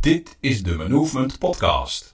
Dit 0.00 0.36
is 0.40 0.62
de 0.62 0.86
Movement 0.88 1.38
Podcast. 1.38 2.10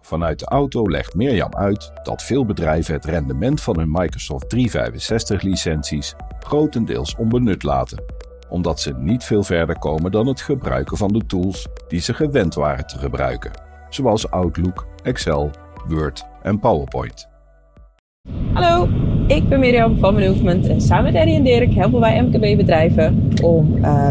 Vanuit 0.00 0.38
de 0.38 0.46
auto 0.46 0.90
legt 0.90 1.14
Mirjam 1.14 1.54
uit 1.54 1.92
dat 2.02 2.22
veel 2.22 2.46
bedrijven 2.46 2.94
het 2.94 3.04
rendement 3.04 3.60
van 3.60 3.78
hun 3.78 3.90
Microsoft 3.90 4.48
365 4.48 5.42
licenties 5.42 6.14
grotendeels 6.40 7.16
onbenut 7.16 7.62
laten, 7.62 8.04
omdat 8.48 8.80
ze 8.80 8.94
niet 8.94 9.24
veel 9.24 9.42
verder 9.42 9.78
komen 9.78 10.10
dan 10.10 10.26
het 10.26 10.40
gebruiken 10.40 10.96
van 10.96 11.12
de 11.12 11.26
tools 11.26 11.66
die 11.88 12.00
ze 12.00 12.14
gewend 12.14 12.54
waren 12.54 12.86
te 12.86 12.98
gebruiken, 12.98 13.50
zoals 13.88 14.30
Outlook, 14.30 14.86
Excel, 15.02 15.50
Word 15.86 16.24
en 16.42 16.58
PowerPoint. 16.58 17.29
Hallo, 18.52 18.88
ik 19.26 19.48
ben 19.48 19.60
Mirjam 19.60 19.98
van 19.98 20.14
Movement 20.14 20.66
en 20.66 20.80
samen 20.80 21.12
met 21.12 21.14
Eddie 21.14 21.34
en 21.34 21.42
Dirk 21.42 21.74
helpen 21.74 22.00
wij 22.00 22.22
MKB-bedrijven 22.22 23.28
om 23.42 23.76
uh, 23.76 24.08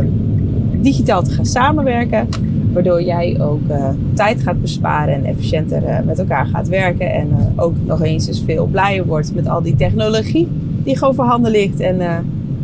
digitaal 0.77 1.23
te 1.23 1.31
gaan 1.31 1.45
samenwerken. 1.45 2.27
Waardoor 2.73 3.02
jij 3.02 3.41
ook 3.41 3.62
uh, 3.70 3.90
tijd 4.14 4.41
gaat 4.41 4.62
besparen 4.62 5.14
en 5.14 5.26
efficiënter 5.26 5.84
uh, 5.84 6.00
met 6.05 6.20
elkaar 6.20 6.45
gaat 6.45 6.67
werken. 6.67 7.14
En 7.14 7.27
uh, 7.30 7.64
ook 7.64 7.73
nog 7.86 8.02
eens 8.02 8.27
eens 8.27 8.44
veel 8.45 8.66
blijer 8.66 9.05
wordt 9.05 9.36
met 9.36 9.48
al 9.48 9.62
die 9.62 9.76
technologie 9.76 10.48
die 10.84 10.98
gewoon 10.98 11.16
voorhanden 11.16 11.52
ligt. 11.52 11.80
En 11.80 11.98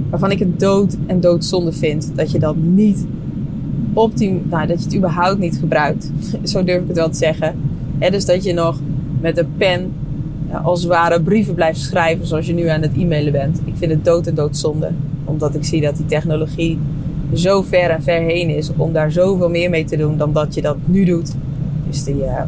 waarvan 0.10 0.32
ik 0.32 0.40
het 0.40 0.60
dood 0.60 0.98
en 1.08 1.20
doodzonde 1.20 1.72
vind 1.72 2.12
dat 2.16 2.32
je 2.32 2.40
dat 2.40 2.56
niet 2.56 3.06
optim, 3.94 4.42
nou, 4.50 4.68
dat 4.68 4.80
je 4.80 4.86
het 4.86 4.96
überhaupt 4.96 5.40
niet 5.40 5.58
gebruikt. 5.58 6.12
Zo 6.44 6.64
durf 6.64 6.82
ik 6.82 6.88
het 6.88 6.98
wel 6.98 7.10
te 7.10 7.18
zeggen. 7.18 7.56
He, 8.00 8.10
dus 8.10 8.26
dat 8.26 8.44
je 8.44 8.54
nog 8.54 8.80
met 9.22 9.38
een 9.38 9.54
pen 9.58 9.92
als 10.64 10.80
het 10.80 10.92
ware 10.92 11.22
brieven 11.22 11.54
blijft 11.54 11.80
schrijven 11.80 12.28
zoals 12.28 12.46
je 12.46 12.54
nu 12.54 12.68
aan 12.68 12.82
het 12.82 12.98
e-mailen 12.98 13.32
bent. 13.32 13.62
Ik 13.66 13.74
vind 13.78 13.92
het 13.92 14.06
dood 14.06 14.28
en 14.28 14.36
doodzonde. 14.36 14.92
Omdat 15.24 15.56
ik 15.56 15.64
zie 15.66 15.82
dat 15.82 15.96
die 15.96 16.06
technologie 16.06 16.80
zo 17.34 17.62
ver 17.62 17.90
en 17.90 18.04
ver 18.04 18.22
heen 18.22 18.50
is 18.50 18.72
om 18.78 18.94
daar 18.94 19.12
zoveel 19.12 19.50
meer 19.50 19.70
mee 19.70 19.84
te 19.84 19.98
doen 19.98 20.18
dan 20.18 20.34
dat 20.34 20.54
je 20.54 20.62
dat 20.62 20.78
nu 20.86 21.06
doet. 21.06 21.34
Dus 21.88 22.04
die, 22.04 22.16
uh, 22.16 22.42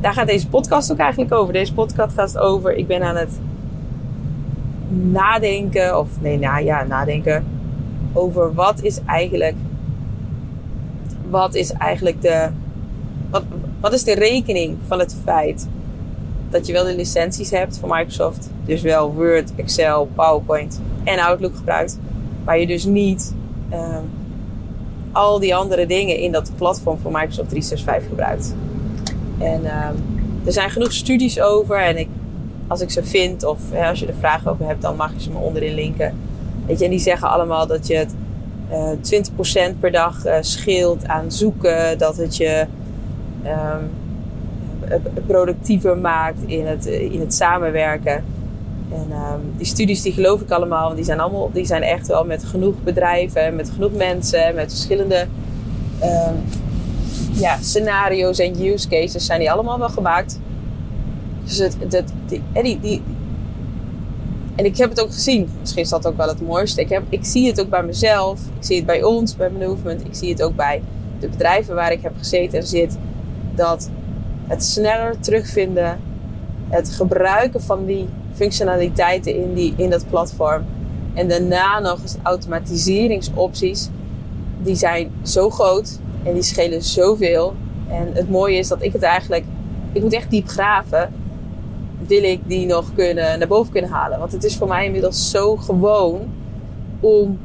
daar 0.00 0.12
gaat 0.12 0.26
deze 0.26 0.48
podcast 0.48 0.92
ook 0.92 0.98
eigenlijk 0.98 1.32
over. 1.34 1.52
Deze 1.52 1.74
podcast 1.74 2.14
gaat 2.14 2.38
over, 2.38 2.76
ik 2.76 2.86
ben 2.86 3.02
aan 3.02 3.16
het 3.16 3.38
nadenken, 4.92 5.98
of 5.98 6.08
nee, 6.20 6.38
nou 6.38 6.64
ja, 6.64 6.84
nadenken 6.84 7.44
over 8.12 8.54
wat 8.54 8.82
is 8.82 9.00
eigenlijk, 9.06 9.54
wat 11.30 11.54
is 11.54 11.72
eigenlijk 11.72 12.22
de, 12.22 12.48
wat, 13.30 13.42
wat 13.80 13.92
is 13.92 14.04
de 14.04 14.14
rekening 14.14 14.76
van 14.86 14.98
het 14.98 15.16
feit 15.24 15.68
dat 16.52 16.66
je 16.66 16.72
wel 16.72 16.84
de 16.84 16.96
licenties 16.96 17.50
hebt 17.50 17.78
van 17.78 17.88
Microsoft. 17.88 18.50
Dus 18.64 18.82
wel 18.82 19.12
Word, 19.14 19.52
Excel, 19.56 20.08
PowerPoint 20.14 20.80
en 21.04 21.18
Outlook 21.18 21.56
gebruikt. 21.56 21.98
Maar 22.44 22.58
je 22.58 22.66
dus 22.66 22.84
niet 22.84 23.34
um, 23.72 24.10
al 25.12 25.38
die 25.38 25.54
andere 25.54 25.86
dingen 25.86 26.16
in 26.16 26.32
dat 26.32 26.52
platform 26.56 26.98
van 26.98 27.12
Microsoft 27.12 27.48
365 27.48 28.08
gebruikt. 28.08 28.54
En 29.38 29.64
um, 29.64 30.20
er 30.44 30.52
zijn 30.52 30.70
genoeg 30.70 30.92
studies 30.92 31.40
over. 31.40 31.76
En 31.76 31.98
ik, 31.98 32.08
als 32.66 32.80
ik 32.80 32.90
ze 32.90 33.04
vind 33.04 33.44
of 33.44 33.58
hè, 33.70 33.88
als 33.88 34.00
je 34.00 34.06
er 34.06 34.14
vragen 34.18 34.50
over 34.50 34.66
hebt, 34.66 34.82
dan 34.82 34.96
mag 34.96 35.12
je 35.12 35.20
ze 35.20 35.30
me 35.30 35.38
onderin 35.38 35.74
linken. 35.74 36.14
Weet 36.66 36.78
je, 36.78 36.84
en 36.84 36.90
die 36.90 37.00
zeggen 37.00 37.28
allemaal 37.28 37.66
dat 37.66 37.86
je 37.86 37.96
het 37.96 38.14
uh, 38.70 39.72
20% 39.74 39.78
per 39.80 39.90
dag 39.90 40.26
uh, 40.26 40.36
scheelt 40.40 41.06
aan 41.06 41.32
zoeken. 41.32 41.98
Dat 41.98 42.16
het 42.16 42.36
je 42.36 42.66
um, 43.44 43.90
productiever 45.26 45.98
maakt 45.98 46.38
in 46.46 46.66
het, 46.66 46.86
in 46.86 47.20
het 47.20 47.34
samenwerken. 47.34 48.24
En 48.92 49.12
um, 49.12 49.52
die 49.56 49.66
studies 49.66 50.02
die 50.02 50.12
geloof 50.12 50.40
ik 50.40 50.50
allemaal, 50.50 50.84
want 50.84 50.96
die 50.96 51.04
zijn, 51.04 51.20
allemaal, 51.20 51.50
die 51.52 51.64
zijn 51.64 51.82
echt 51.82 52.06
wel 52.06 52.24
met 52.24 52.44
genoeg 52.44 52.74
bedrijven, 52.84 53.56
met 53.56 53.70
genoeg 53.70 53.92
mensen, 53.92 54.54
met 54.54 54.70
verschillende 54.70 55.26
um, 56.02 56.44
ja, 57.32 57.56
scenario's 57.60 58.38
en 58.38 58.66
use 58.66 58.88
cases 58.88 59.26
zijn 59.26 59.38
die 59.38 59.50
allemaal 59.50 59.78
wel 59.78 59.88
gemaakt. 59.88 60.38
Dus 61.44 61.58
het, 61.58 61.76
het, 61.88 62.12
die, 62.26 62.42
die, 62.52 62.80
die, 62.80 63.02
en 64.54 64.64
ik 64.64 64.76
heb 64.76 64.90
het 64.90 65.00
ook 65.00 65.12
gezien. 65.12 65.48
Misschien 65.60 65.82
is 65.82 65.88
dat 65.88 66.06
ook 66.06 66.16
wel 66.16 66.28
het 66.28 66.40
mooiste. 66.40 66.80
Ik, 66.80 66.88
heb, 66.88 67.02
ik 67.08 67.24
zie 67.24 67.46
het 67.46 67.60
ook 67.60 67.68
bij 67.68 67.82
mezelf. 67.82 68.40
Ik 68.40 68.64
zie 68.64 68.76
het 68.76 68.86
bij 68.86 69.02
ons, 69.02 69.36
bij 69.36 69.50
Movement. 69.50 70.04
Ik 70.04 70.14
zie 70.14 70.30
het 70.30 70.42
ook 70.42 70.56
bij 70.56 70.82
de 71.20 71.28
bedrijven 71.28 71.74
waar 71.74 71.92
ik 71.92 72.02
heb 72.02 72.12
gezeten 72.18 72.58
en 72.58 72.66
zit. 72.66 72.98
Dat 73.54 73.90
het 74.46 74.64
sneller 74.64 75.20
terugvinden, 75.20 76.00
het 76.68 76.90
gebruiken 76.90 77.62
van 77.62 77.84
die 77.84 78.08
functionaliteiten 78.34 79.36
in, 79.36 79.54
die, 79.54 79.74
in 79.76 79.90
dat 79.90 80.08
platform. 80.08 80.64
En 81.14 81.28
daarna 81.28 81.80
nog 81.80 82.02
eens 82.02 82.16
automatiseringsopties. 82.22 83.88
Die 84.62 84.74
zijn 84.74 85.10
zo 85.22 85.50
groot 85.50 85.98
en 86.22 86.34
die 86.34 86.42
schelen 86.42 86.82
zoveel. 86.82 87.54
En 87.88 88.10
het 88.12 88.30
mooie 88.30 88.56
is 88.58 88.68
dat 88.68 88.82
ik 88.82 88.92
het 88.92 89.02
eigenlijk... 89.02 89.44
Ik 89.92 90.02
moet 90.02 90.12
echt 90.12 90.30
diep 90.30 90.48
graven. 90.48 91.12
Wil 92.06 92.22
ik 92.22 92.40
die 92.46 92.66
nog 92.66 92.94
kunnen, 92.94 93.38
naar 93.38 93.48
boven 93.48 93.72
kunnen 93.72 93.90
halen. 93.90 94.18
Want 94.18 94.32
het 94.32 94.44
is 94.44 94.56
voor 94.56 94.68
mij 94.68 94.84
inmiddels 94.84 95.30
zo 95.30 95.56
gewoon 95.56 96.20
om 97.00 97.38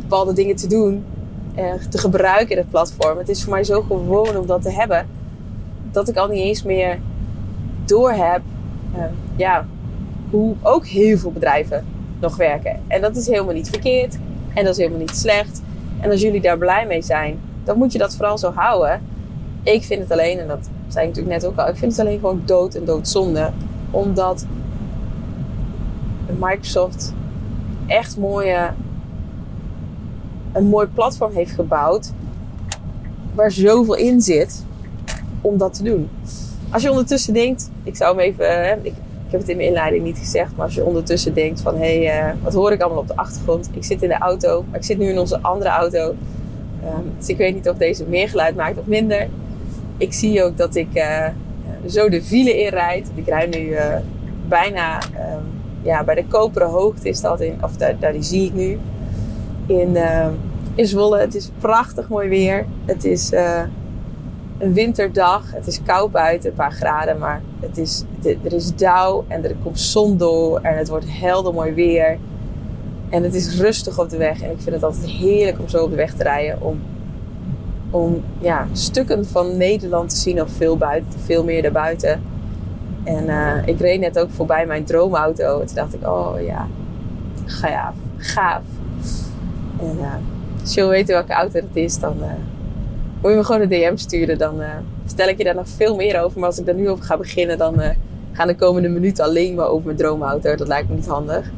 bepaalde 0.00 0.32
dingen 0.32 0.56
te 0.56 0.66
doen. 0.66 1.04
En 1.54 1.90
te 1.90 1.98
gebruiken 1.98 2.50
in 2.50 2.56
het 2.56 2.70
platform. 2.70 3.18
Het 3.18 3.28
is 3.28 3.42
voor 3.42 3.52
mij 3.52 3.64
zo 3.64 3.82
gewoon 3.82 4.36
om 4.36 4.46
dat 4.46 4.62
te 4.62 4.70
hebben. 4.70 5.06
Dat 5.96 6.08
ik 6.08 6.16
al 6.16 6.28
niet 6.28 6.40
eens 6.40 6.62
meer 6.62 6.98
door 7.84 8.10
heb. 8.12 8.40
Uh, 8.96 9.02
ja, 9.36 9.66
hoe 10.30 10.54
ook 10.62 10.86
heel 10.86 11.18
veel 11.18 11.32
bedrijven 11.32 11.84
nog 12.20 12.36
werken. 12.36 12.80
En 12.86 13.00
dat 13.00 13.16
is 13.16 13.26
helemaal 13.26 13.54
niet 13.54 13.68
verkeerd. 13.68 14.18
En 14.54 14.64
dat 14.64 14.72
is 14.72 14.76
helemaal 14.76 14.98
niet 14.98 15.16
slecht. 15.16 15.62
En 16.00 16.10
als 16.10 16.20
jullie 16.20 16.40
daar 16.40 16.58
blij 16.58 16.86
mee 16.86 17.02
zijn, 17.02 17.40
dan 17.64 17.78
moet 17.78 17.92
je 17.92 17.98
dat 17.98 18.16
vooral 18.16 18.38
zo 18.38 18.52
houden. 18.52 19.00
Ik 19.62 19.84
vind 19.84 20.02
het 20.02 20.10
alleen, 20.10 20.38
en 20.38 20.48
dat 20.48 20.68
zei 20.88 21.06
ik 21.06 21.14
natuurlijk 21.14 21.42
net 21.42 21.46
ook 21.46 21.58
al, 21.58 21.68
ik 21.68 21.76
vind 21.76 21.92
het 21.92 22.00
alleen 22.00 22.18
gewoon 22.18 22.42
dood 22.44 22.74
en 22.74 22.84
doodzonde. 22.84 23.50
Omdat 23.90 24.46
Microsoft 26.38 27.12
echt 27.86 28.16
mooie, 28.16 28.70
een 30.52 30.66
mooi 30.66 30.86
platform 30.86 31.32
heeft 31.32 31.52
gebouwd. 31.52 32.12
Waar 33.34 33.50
zoveel 33.50 33.96
in 33.96 34.20
zit 34.20 34.64
om 35.46 35.58
dat 35.58 35.74
te 35.74 35.82
doen. 35.82 36.08
Als 36.70 36.82
je 36.82 36.90
ondertussen 36.90 37.34
denkt, 37.34 37.70
ik 37.82 37.96
zou 37.96 38.16
hem 38.16 38.24
even, 38.24 38.78
ik 38.82 38.92
ik 39.26 39.32
heb 39.32 39.40
het 39.40 39.50
in 39.50 39.56
mijn 39.56 39.68
inleiding 39.68 40.04
niet 40.04 40.18
gezegd, 40.18 40.56
maar 40.56 40.64
als 40.64 40.74
je 40.74 40.84
ondertussen 40.84 41.34
denkt 41.34 41.60
van 41.60 41.76
hé, 41.76 42.04
hey, 42.04 42.28
uh, 42.28 42.34
wat 42.42 42.54
hoor 42.54 42.72
ik 42.72 42.80
allemaal 42.80 43.00
op 43.00 43.08
de 43.08 43.16
achtergrond? 43.16 43.70
Ik 43.72 43.84
zit 43.84 44.02
in 44.02 44.08
de 44.08 44.18
auto, 44.18 44.64
maar 44.70 44.78
ik 44.78 44.84
zit 44.84 44.98
nu 44.98 45.08
in 45.08 45.18
onze 45.18 45.38
andere 45.42 45.70
auto. 45.70 46.14
Um, 46.84 47.12
dus 47.18 47.28
ik 47.28 47.36
weet 47.36 47.54
niet 47.54 47.68
of 47.68 47.76
deze 47.76 48.04
meer 48.04 48.28
geluid 48.28 48.56
maakt 48.56 48.78
of 48.78 48.86
minder. 48.86 49.28
Ik 49.96 50.12
zie 50.12 50.44
ook 50.44 50.56
dat 50.56 50.74
ik 50.74 50.88
uh, 50.94 51.26
zo 51.88 52.08
de 52.08 52.22
file 52.22 52.58
inrijd. 52.64 53.10
Ik 53.14 53.26
rijd 53.26 53.54
nu 53.54 53.76
bijna 54.48 54.98
um, 54.98 55.42
ja, 55.82 56.04
bij 56.04 56.14
de 56.14 56.24
koperen 56.28 56.68
hoogte 56.68 57.08
is 57.08 57.20
dat 57.20 57.40
in, 57.40 57.58
of 57.60 57.76
daar, 57.76 57.98
daar 57.98 58.12
die 58.12 58.22
zie 58.22 58.46
ik 58.46 58.54
nu. 58.54 58.78
In, 59.66 59.96
in 60.74 60.86
Zwolle. 60.86 61.18
Het 61.18 61.34
is 61.34 61.50
prachtig 61.58 62.08
mooi 62.08 62.28
weer. 62.28 62.66
Het 62.84 63.04
is 63.04 63.32
een 64.58 64.72
winterdag. 64.72 65.52
Het 65.52 65.66
is 65.66 65.82
koud 65.82 66.10
buiten, 66.10 66.50
een 66.50 66.56
paar 66.56 66.72
graden, 66.72 67.18
maar 67.18 67.42
het 67.60 67.78
is, 67.78 68.04
er 68.22 68.52
is 68.52 68.74
dauw 68.74 69.24
en 69.28 69.44
er 69.44 69.54
komt 69.62 69.80
zon 69.80 70.16
door 70.16 70.60
en 70.60 70.76
het 70.76 70.88
wordt 70.88 71.06
helder 71.08 71.54
mooi 71.54 71.72
weer. 71.72 72.18
En 73.08 73.22
het 73.22 73.34
is 73.34 73.58
rustig 73.58 73.98
op 73.98 74.08
de 74.08 74.16
weg 74.16 74.42
en 74.42 74.50
ik 74.50 74.60
vind 74.60 74.74
het 74.74 74.82
altijd 74.82 75.06
heerlijk 75.06 75.58
om 75.58 75.68
zo 75.68 75.82
op 75.82 75.90
de 75.90 75.96
weg 75.96 76.14
te 76.14 76.22
rijden. 76.22 76.62
Om, 76.62 76.80
om 77.90 78.22
ja, 78.38 78.66
stukken 78.72 79.26
van 79.26 79.56
Nederland 79.56 80.10
te 80.10 80.16
zien 80.16 80.42
of 80.42 80.50
veel, 80.50 80.76
buiten, 80.76 81.20
veel 81.20 81.44
meer 81.44 81.62
daarbuiten. 81.62 82.22
En 83.04 83.24
uh, 83.24 83.66
ik 83.66 83.80
reed 83.80 84.00
net 84.00 84.18
ook 84.18 84.30
voorbij 84.30 84.66
mijn 84.66 84.84
droomauto. 84.84 85.60
En 85.60 85.66
toen 85.66 85.76
dacht 85.76 85.94
ik, 85.94 86.06
oh 86.06 86.34
ja, 86.40 86.66
gaaf, 87.44 87.94
gaaf. 88.16 88.62
En 89.80 89.96
uh, 90.00 90.14
als 90.60 90.74
je 90.74 90.84
weten 90.84 91.14
welke 91.14 91.32
auto 91.32 91.58
het 91.58 91.76
is, 91.76 91.98
dan... 91.98 92.16
Uh, 92.20 92.55
moet 93.26 93.34
je 93.34 93.40
me 93.40 93.46
gewoon 93.46 93.60
een 93.60 93.92
DM 93.92 93.96
sturen. 93.96 94.38
Dan 94.38 94.60
uh, 94.60 94.68
vertel 95.04 95.28
ik 95.28 95.38
je 95.38 95.44
daar 95.44 95.54
nog 95.54 95.68
veel 95.68 95.96
meer 95.96 96.20
over. 96.20 96.38
Maar 96.38 96.48
als 96.48 96.58
ik 96.58 96.66
daar 96.66 96.74
nu 96.74 96.88
over 96.88 97.04
ga 97.04 97.16
beginnen, 97.16 97.58
dan 97.58 97.80
uh, 97.80 97.88
gaan 98.32 98.46
de 98.46 98.56
komende 98.56 98.88
minuten 98.88 99.24
alleen 99.24 99.54
maar 99.54 99.66
over 99.66 99.86
mijn 99.86 99.96
droomauto. 99.96 100.54
Dat 100.54 100.68
lijkt 100.68 100.88
me 100.88 100.94
niet 100.94 101.06
handig. 101.06 101.50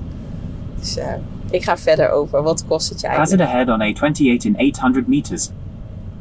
Dus 0.79 0.97
uh, 0.97 1.05
ik 1.51 1.65
ga 1.65 1.77
verder 1.77 2.11
over. 2.11 2.43
Wat 2.43 2.67
kost 2.67 2.89
het 2.89 3.01
je 3.01 3.07
eigenlijk? 3.07 3.41
Hazard 3.43 3.69
ahead 3.69 3.97
on 3.97 4.13
A28 4.13 4.47
in 4.47 4.57
800 4.57 5.09
meters. 5.09 5.51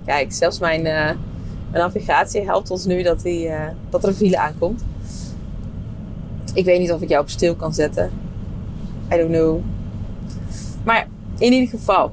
Kijk, 0.06 0.34
zelfs 0.34 0.60
mijn, 0.60 0.82
mijn 0.82 1.18
navigatie 1.72 2.42
helpt 2.42 2.72
ons 2.72 2.86
nu 2.86 3.04
dat, 3.04 3.22
die, 3.22 3.50
dat 3.90 4.04
er 4.04 4.10
een 4.10 4.16
file 4.16 4.38
aankomt. 4.38 4.86
Ik 6.54 6.66
weet 6.66 6.80
niet 6.80 6.92
of 6.92 7.02
ik 7.02 7.10
jou 7.10 7.22
op 7.22 7.30
stil 7.30 7.56
kan 7.56 7.74
zetten. 7.74 8.12
I 9.14 9.18
don't 9.18 9.32
know. 9.32 9.60
Maar 10.84 11.08
in 11.38 11.54
ieder 11.54 11.70
geval, 11.70 12.12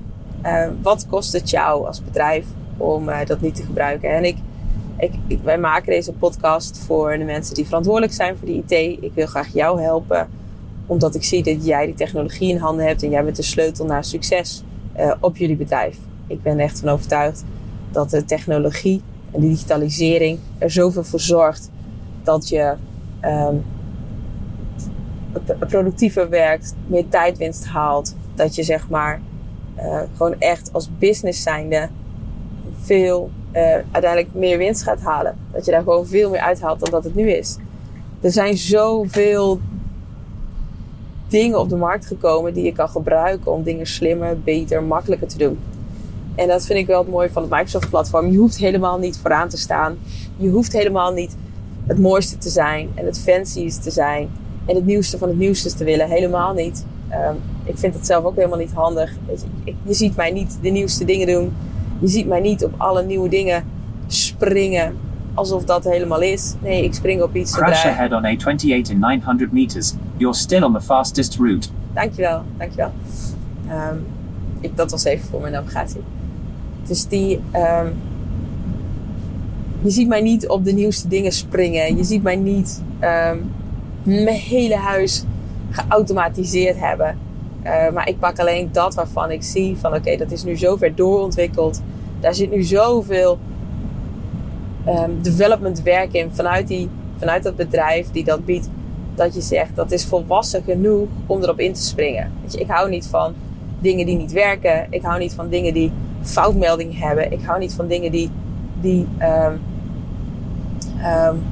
wat 0.83 1.07
kost 1.09 1.33
het 1.33 1.51
jou 1.51 1.87
als 1.87 2.05
bedrijf 2.05 2.47
om 2.77 3.09
uh, 3.09 3.25
dat 3.27 3.41
niet 3.41 3.55
te 3.55 3.63
gebruiken. 3.63 4.11
En 4.11 4.25
ik, 4.25 4.37
ik, 4.97 5.39
wij 5.43 5.59
maken 5.59 5.93
deze 5.93 6.13
podcast 6.13 6.79
voor 6.79 7.19
de 7.19 7.25
mensen 7.25 7.55
die 7.55 7.65
verantwoordelijk 7.65 8.13
zijn 8.13 8.37
voor 8.37 8.47
de 8.47 8.55
IT. 8.55 9.03
Ik 9.03 9.11
wil 9.15 9.27
graag 9.27 9.53
jou 9.53 9.81
helpen 9.81 10.29
Omdat 10.87 11.15
ik 11.15 11.25
zie 11.25 11.43
dat 11.43 11.67
jij 11.67 11.87
die 11.87 11.95
technologie 11.95 12.49
in 12.49 12.57
handen 12.57 12.87
hebt 12.87 13.03
en 13.03 13.11
jij 13.11 13.25
bent 13.25 13.37
de 13.37 13.43
sleutel 13.43 13.85
naar 13.85 14.05
succes 14.05 14.63
uh, 14.99 15.13
op 15.21 15.37
jullie 15.37 15.57
bedrijf. 15.57 15.99
Ik 16.27 16.43
ben 16.43 16.59
echt 16.59 16.81
van 16.81 16.89
overtuigd 16.89 17.45
dat 17.91 18.11
de 18.11 18.25
technologie 18.25 19.03
en 19.31 19.41
de 19.41 19.49
digitalisering 19.49 20.39
er 20.59 20.71
zoveel 20.71 21.05
voor 21.05 21.21
zorgt 21.21 21.71
dat 22.23 22.49
je 22.49 22.75
um, 23.25 23.65
productiever 25.59 26.29
werkt, 26.29 26.75
meer 26.87 27.09
tijdwinst 27.09 27.65
haalt. 27.65 28.17
Dat 28.35 28.55
je 28.55 28.63
zeg 28.63 28.89
maar 28.89 29.21
uh, 29.77 30.01
gewoon 30.17 30.41
echt 30.41 30.73
als 30.73 30.89
business 30.99 31.43
zijnde 31.43 31.89
veel 32.85 33.31
uh, 33.53 33.63
uiteindelijk 33.91 34.35
meer 34.35 34.59
winst 34.59 34.83
gaat 34.83 35.01
halen. 35.01 35.37
Dat 35.53 35.65
je 35.65 35.71
daar 35.71 35.83
gewoon 35.83 36.07
veel 36.07 36.31
meer 36.31 36.41
uithaalt 36.41 36.81
dan 36.81 36.91
dat 36.91 37.05
het 37.05 37.15
nu 37.15 37.31
is. 37.31 37.57
Er 38.21 38.33
zijn 38.33 38.57
zoveel 38.57 39.61
dingen 41.29 41.61
op 41.61 41.69
de 41.69 41.77
markt 41.77 42.07
gekomen 42.07 42.55
die 42.55 42.65
je 42.65 42.73
kan 42.73 42.89
gebruiken 42.89 43.53
om 43.53 43.63
dingen 43.63 43.87
slimmer, 43.87 44.41
beter, 44.41 44.83
makkelijker 44.83 45.29
te 45.29 45.39
doen. 45.39 45.59
En 46.35 46.49
dat 46.49 46.67
vind 46.67 46.79
ik 46.79 46.87
wel 46.87 46.99
het 46.99 47.11
mooie 47.11 47.31
van 47.31 47.43
het 47.43 47.51
Microsoft-platform. 47.51 48.31
Je 48.31 48.39
hoeft 48.39 48.59
helemaal 48.59 48.99
niet 48.99 49.19
vooraan 49.19 49.49
te 49.49 49.57
staan. 49.57 49.99
Je 50.37 50.49
hoeft 50.49 50.73
helemaal 50.73 51.13
niet 51.13 51.37
het 51.87 51.99
mooiste 51.99 52.39
te 52.39 52.49
zijn 52.49 52.89
en 52.95 53.07
het 53.07 53.19
fanciest 53.19 53.83
te 53.83 53.91
zijn 53.91 54.29
en 54.67 54.75
het 54.75 54.87
nieuwste 54.87 55.19
van 55.19 55.29
het 55.29 55.39
nieuwste 55.39 55.75
te 55.75 55.85
willen. 55.85 56.09
Helemaal 56.09 56.55
niet. 56.55 56.85
Um, 57.11 57.37
ik 57.65 57.79
vind 57.79 57.95
het 57.95 58.07
zelf 58.07 58.25
ook 58.25 58.37
helemaal 58.37 58.59
niet 58.59 58.73
handig. 58.73 59.13
Je 59.83 59.95
ziet 59.95 60.17
mij 60.17 60.31
niet 60.31 60.59
de 60.63 60.69
nieuwste 60.69 61.05
dingen 61.05 61.27
doen. 61.27 61.53
Je 62.05 62.11
ziet 62.11 62.27
mij 62.27 62.41
niet 62.41 62.65
op 62.65 62.75
alle 62.77 63.03
nieuwe 63.03 63.29
dingen 63.29 63.65
springen 64.07 64.97
alsof 65.35 65.65
dat 65.65 65.85
helemaal 65.85 66.21
is. 66.21 66.55
Nee, 66.63 66.85
ik 66.85 66.95
spring 66.95 67.23
op 67.23 67.37
iets 67.37 67.53
Crash 67.53 67.85
ahead 67.85 68.13
on 68.13 68.23
A28 68.25 68.91
in 68.91 68.99
900 68.99 69.53
meters. 69.53 69.95
You're 70.17 70.37
still 70.37 70.63
on 70.63 70.73
the 70.73 70.81
fastest 70.81 71.37
route. 71.37 71.69
Dankjewel, 71.95 72.43
dankjewel. 72.59 72.93
Um, 73.71 74.07
ik, 74.61 74.77
dat 74.77 74.91
was 74.91 75.05
even 75.05 75.29
voor 75.29 75.41
mijn 75.41 75.53
navigatie. 75.53 76.01
Dus 76.87 77.07
die... 77.07 77.41
Um, 77.55 77.95
je 79.83 79.91
ziet 79.91 80.09
mij 80.09 80.21
niet 80.21 80.49
op 80.49 80.65
de 80.65 80.73
nieuwste 80.73 81.09
dingen 81.09 81.33
springen. 81.33 81.97
Je 81.97 82.05
ziet 82.05 82.23
mij 82.23 82.37
niet 82.37 82.83
um, 83.01 83.51
mijn 84.03 84.37
hele 84.37 84.77
huis 84.77 85.25
geautomatiseerd 85.71 86.79
hebben. 86.79 87.19
Uh, 87.65 87.91
maar 87.91 88.09
ik 88.09 88.19
pak 88.19 88.39
alleen 88.39 88.69
dat 88.73 88.95
waarvan 88.95 89.31
ik 89.31 89.43
zie 89.43 89.77
van 89.77 89.95
oké, 89.95 90.17
dat 90.17 90.31
is 90.31 90.45
nu 90.45 90.57
zo 90.57 90.77
ver 90.77 90.95
doorontwikkeld. 90.95 91.83
Daar 92.21 92.35
zit 92.35 92.51
nu 92.51 92.63
zoveel 92.63 93.39
um, 94.89 95.23
development 95.23 95.83
werk 95.83 96.13
in 96.13 96.31
vanuit, 96.33 96.69
die, 96.69 96.89
vanuit 97.19 97.43
dat 97.43 97.57
bedrijf 97.57 98.11
die 98.11 98.25
dat 98.25 98.45
biedt. 98.45 98.69
Dat 99.15 99.35
je 99.35 99.41
zegt 99.41 99.77
dat 99.77 99.93
is 99.93 100.05
volwassen 100.05 100.63
genoeg 100.63 101.09
om 101.27 101.43
erop 101.43 101.61
in 101.61 101.73
te 101.73 101.83
springen. 101.83 102.33
Weet 102.43 102.53
je, 102.53 102.61
ik 102.61 102.69
hou 102.69 102.91
niet 102.91 103.07
van 103.07 103.35
dingen 103.79 104.07
die 104.07 104.17
niet 104.17 104.33
werken. 104.33 104.87
Ik 104.91 105.03
hou 105.03 105.19
niet 105.19 105.35
van 105.35 105.49
dingen 105.49 105.75
die 105.75 105.93
foutmelding 106.23 106.99
hebben. 106.99 107.33
Ik 107.33 107.43
hou 107.43 107.59
niet 107.59 107.75
van 107.75 107.87
dingen 107.87 108.13
die, 108.13 108.31
die 108.81 109.07
um, 109.21 109.61
um, 111.29 111.43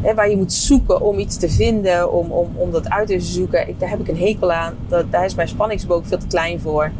waar 0.00 0.30
je 0.30 0.36
moet 0.36 0.52
zoeken 0.52 1.00
om 1.00 1.18
iets 1.18 1.36
te 1.36 1.50
vinden, 1.50 2.12
om, 2.12 2.30
om, 2.30 2.50
om 2.56 2.70
dat 2.70 2.88
uit 2.88 3.08
te 3.08 3.20
zoeken. 3.20 3.68
Ik, 3.68 3.80
daar 3.80 3.90
heb 3.90 4.00
ik 4.00 4.08
een 4.08 4.18
hekel 4.18 4.52
aan. 4.52 4.74
Dat, 4.88 5.12
daar 5.12 5.24
is 5.24 5.34
mijn 5.34 5.48
spanningsboog 5.48 6.06
veel 6.06 6.18
te 6.18 6.26
klein 6.26 6.60
voor. 6.60 6.92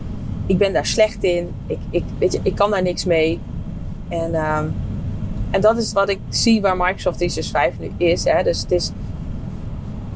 Ik 0.46 0.58
ben 0.58 0.72
daar 0.72 0.86
slecht 0.86 1.24
in. 1.24 1.50
Ik, 1.66 1.78
ik, 1.90 2.04
weet 2.18 2.32
je, 2.32 2.40
ik 2.42 2.54
kan 2.54 2.70
daar 2.70 2.82
niks 2.82 3.04
mee. 3.04 3.40
En, 4.08 4.34
um, 4.34 4.74
en 5.50 5.60
dat 5.60 5.76
is 5.76 5.92
wat 5.92 6.08
ik 6.08 6.18
zie 6.28 6.60
waar 6.60 6.76
Microsoft 6.76 7.18
365 7.18 7.98
nu 7.98 8.06
is. 8.06 8.24
Hè. 8.24 8.42
Dus 8.42 8.60
het 8.60 8.70
is, 8.70 8.90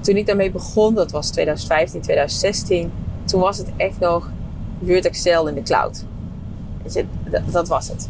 toen 0.00 0.17
ik 0.17 0.26
daarmee 0.26 0.50
begon, 0.50 0.94
dat 0.94 1.11
was 1.11 1.31
2015, 1.31 2.00
2016, 2.00 2.93
toen 3.25 3.40
was 3.40 3.58
het 3.58 3.69
echt 3.76 3.99
nog 3.99 4.31
Word 4.78 5.05
Excel 5.05 5.49
in 5.49 5.55
de 5.55 5.62
cloud. 5.62 6.05
Dat, 7.31 7.43
dat 7.52 7.69
was 7.69 7.88
het. 7.88 8.08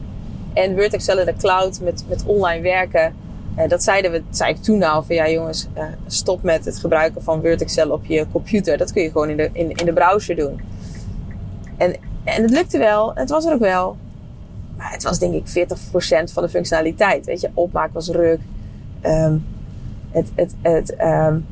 En 0.52 0.74
Word 0.74 0.92
Excel 0.92 1.18
in 1.18 1.26
de 1.26 1.36
cloud 1.36 1.80
met, 1.80 2.04
met 2.08 2.24
online 2.26 2.62
werken. 2.62 3.14
En 3.54 3.68
dat 3.68 3.82
zeiden 3.82 4.10
we, 4.10 4.22
zei 4.30 4.50
ik 4.54 4.62
toen 4.62 4.82
al 4.82 5.02
van 5.02 5.14
ja 5.14 5.28
jongens, 5.28 5.68
uh, 5.76 5.84
stop 6.06 6.42
met 6.42 6.64
het 6.64 6.78
gebruiken 6.78 7.22
van 7.22 7.40
Word 7.40 7.62
Excel 7.62 7.90
op 7.90 8.04
je 8.04 8.26
computer. 8.32 8.78
Dat 8.78 8.92
kun 8.92 9.02
je 9.02 9.10
gewoon 9.10 9.28
in 9.28 9.36
de, 9.36 9.50
in, 9.52 9.70
in 9.70 9.86
de 9.86 9.92
browser 9.92 10.36
doen. 10.36 10.60
En, 11.76 11.94
en 12.24 12.42
het 12.42 12.50
lukte 12.50 12.78
wel, 12.78 13.14
het 13.14 13.30
was 13.30 13.44
er 13.44 13.52
ook 13.52 13.60
wel. 13.60 13.96
Maar 14.76 14.92
het 14.92 15.02
was 15.02 15.18
denk 15.18 15.34
ik 15.34 15.68
40% 15.68 16.32
van 16.32 16.42
de 16.42 16.48
functionaliteit. 16.48 17.26
Weet 17.26 17.40
je, 17.40 17.50
opmaak 17.54 17.92
was 17.92 18.08
ruk. 18.08 18.40
Um, 19.02 19.44
het, 20.10 20.30
het, 20.34 20.54
het, 20.62 20.94
um, 21.00 21.46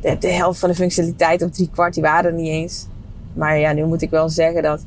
de, 0.00 0.28
helft 0.28 0.58
van 0.58 0.68
de 0.68 0.74
functionaliteit 0.74 1.42
op 1.42 1.52
drie 1.52 1.70
kwart, 1.72 1.94
die 1.94 2.02
waren 2.02 2.30
er 2.30 2.36
niet 2.36 2.48
eens. 2.48 2.86
Maar 3.32 3.58
ja, 3.58 3.72
nu 3.72 3.84
moet 3.84 4.02
ik 4.02 4.10
wel 4.10 4.28
zeggen 4.28 4.62
dat 4.62 4.84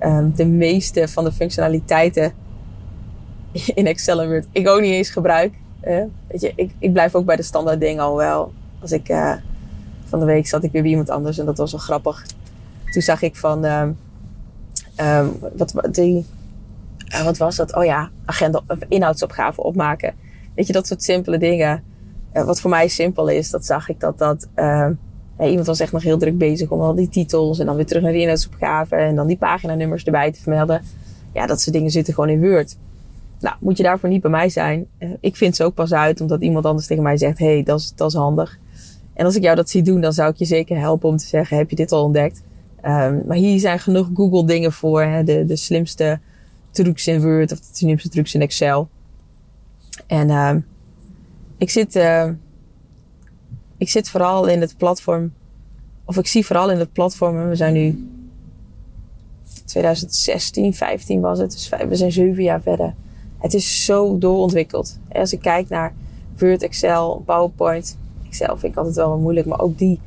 um, 0.00 0.32
de 0.34 0.46
meeste 0.46 1.08
van 1.08 1.24
de 1.24 1.32
functionaliteiten 1.32 2.32
in 3.74 3.86
Excel 3.86 4.20
en 4.20 4.28
Word 4.28 4.46
ik 4.52 4.68
ook 4.68 4.80
niet 4.80 4.92
eens 4.92 5.10
gebruik. 5.10 5.52
Weet 6.26 6.40
je, 6.40 6.52
ik, 6.56 6.70
ik 6.78 6.92
blijf 6.92 7.14
ook 7.14 7.24
bij 7.24 7.36
de 7.36 7.42
standaard 7.42 7.80
dingen 7.80 8.02
al 8.02 8.16
wel. 8.16 8.52
Als 8.80 8.92
ik 8.92 9.08
uh, 9.08 9.34
van 10.04 10.20
de 10.20 10.24
week 10.24 10.46
zat 10.46 10.64
ik 10.64 10.72
weer 10.72 10.82
bij 10.82 10.90
iemand 10.90 11.10
anders 11.10 11.38
en 11.38 11.46
dat 11.46 11.58
was 11.58 11.72
wel 11.72 11.80
grappig. 11.80 12.26
Toen 12.90 13.02
zag 13.02 13.22
ik 13.22 13.36
van 13.36 13.64
um, 13.64 13.98
um, 15.00 15.38
wat, 15.56 15.74
die, 15.90 16.26
uh, 17.14 17.24
wat 17.24 17.36
was 17.36 17.56
dat? 17.56 17.74
Oh 17.74 17.84
ja, 17.84 18.10
agenda, 18.24 18.62
inhoudsopgave 18.88 19.62
opmaken. 19.62 20.14
Weet 20.54 20.66
je, 20.66 20.72
dat 20.72 20.86
soort 20.86 21.02
simpele 21.02 21.38
dingen. 21.38 21.82
wat 22.32 22.60
voor 22.60 22.70
mij 22.70 22.88
simpel 22.88 23.28
is, 23.28 23.50
dat 23.50 23.66
zag 23.66 23.88
ik 23.88 24.00
dat 24.00 24.18
dat. 24.18 24.48
Ja, 25.38 25.46
iemand 25.46 25.66
was 25.66 25.80
echt 25.80 25.92
nog 25.92 26.02
heel 26.02 26.18
druk 26.18 26.38
bezig 26.38 26.70
om 26.70 26.80
al 26.80 26.94
die 26.94 27.08
titels 27.08 27.58
en 27.58 27.66
dan 27.66 27.76
weer 27.76 27.86
terug 27.86 28.02
naar 28.02 28.12
de 28.12 28.20
inhoudsopgave 28.20 28.96
en 28.96 29.14
dan 29.14 29.26
die 29.26 29.36
paginanummers 29.36 30.04
erbij 30.04 30.32
te 30.32 30.40
vermelden. 30.40 30.82
Ja, 31.32 31.46
dat 31.46 31.60
soort 31.60 31.76
dingen 31.76 31.90
zitten 31.90 32.14
gewoon 32.14 32.30
in 32.30 32.40
Word. 32.40 32.76
Nou, 33.44 33.56
moet 33.60 33.76
je 33.76 33.82
daarvoor 33.82 34.08
niet 34.08 34.22
bij 34.22 34.30
mij 34.30 34.48
zijn. 34.48 34.86
Uh, 34.98 35.10
ik 35.20 35.36
vind 35.36 35.56
ze 35.56 35.64
ook 35.64 35.74
pas 35.74 35.92
uit 35.92 36.20
omdat 36.20 36.42
iemand 36.42 36.64
anders 36.64 36.86
tegen 36.86 37.02
mij 37.02 37.16
zegt: 37.16 37.38
hey, 37.38 37.62
dat 37.62 37.94
is, 37.96 38.14
handig. 38.14 38.58
En 39.14 39.24
als 39.24 39.36
ik 39.36 39.42
jou 39.42 39.56
dat 39.56 39.70
zie 39.70 39.82
doen, 39.82 40.00
dan 40.00 40.12
zou 40.12 40.30
ik 40.30 40.36
je 40.36 40.44
zeker 40.44 40.78
helpen 40.78 41.08
om 41.08 41.16
te 41.16 41.26
zeggen: 41.26 41.56
heb 41.56 41.70
je 41.70 41.76
dit 41.76 41.92
al 41.92 42.04
ontdekt? 42.04 42.42
Um, 42.84 43.22
maar 43.26 43.36
hier 43.36 43.60
zijn 43.60 43.78
genoeg 43.78 44.10
Google 44.14 44.44
dingen 44.44 44.72
voor. 44.72 45.02
Hè? 45.02 45.24
De, 45.24 45.46
de 45.46 45.56
slimste 45.56 46.20
trucs 46.70 47.06
in 47.06 47.22
Word 47.22 47.52
of 47.52 47.58
de 47.58 47.66
slimste 47.72 48.08
trucs 48.08 48.34
in 48.34 48.40
Excel. 48.40 48.88
En 50.06 50.28
uh, 50.28 50.54
ik 51.58 51.70
zit, 51.70 51.96
uh, 51.96 52.30
ik 53.76 53.88
zit 53.88 54.08
vooral 54.08 54.46
in 54.46 54.60
het 54.60 54.76
platform, 54.76 55.32
of 56.04 56.16
ik 56.16 56.26
zie 56.26 56.46
vooral 56.46 56.70
in 56.70 56.78
het 56.78 56.92
platform, 56.92 57.48
we 57.48 57.54
zijn 57.54 57.72
nu 57.72 58.08
2016, 59.64 60.74
15 60.74 61.20
was 61.20 61.38
het, 61.38 61.52
dus 61.52 61.68
we 61.88 61.96
zijn 61.96 62.12
zeven 62.12 62.42
jaar 62.42 62.62
verder. 62.62 62.94
Het 63.44 63.54
is 63.54 63.84
zo 63.84 64.18
doorontwikkeld. 64.18 64.98
Als 65.12 65.32
ik 65.32 65.40
kijk 65.40 65.68
naar 65.68 65.94
Word, 66.38 66.62
Excel, 66.62 67.22
PowerPoint. 67.26 67.98
Excel 68.26 68.56
vind 68.56 68.72
ik 68.72 68.78
altijd 68.78 68.96
wel 68.96 69.18
moeilijk, 69.18 69.46
maar 69.46 69.60
ook 69.60 69.78
die. 69.78 70.00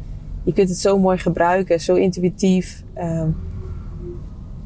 Je 0.44 0.54
kunt 0.54 0.70
het 0.70 0.78
zo 0.78 1.00
mooi 1.00 1.18
gebruiken, 1.18 1.82
zo 1.82 1.96
intuïtief. 1.96 2.84
Um, 2.98 3.36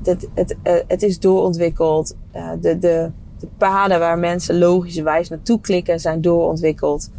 het, 0.04 0.28
uh, 0.64 0.74
het 0.88 1.04
is 1.04 1.20
doorontwikkeld. 1.20 2.16
Uh, 2.36 2.52
de, 2.62 2.80
de, 2.80 3.12
de 3.40 3.48
paden 3.58 4.00
waar 4.00 4.20
mensen 4.20 4.58
logischerwijs 4.58 5.30
naartoe 5.30 5.62
klikken 5.62 6.00
zijn 6.00 6.22
doorontwikkeld. 6.22 7.10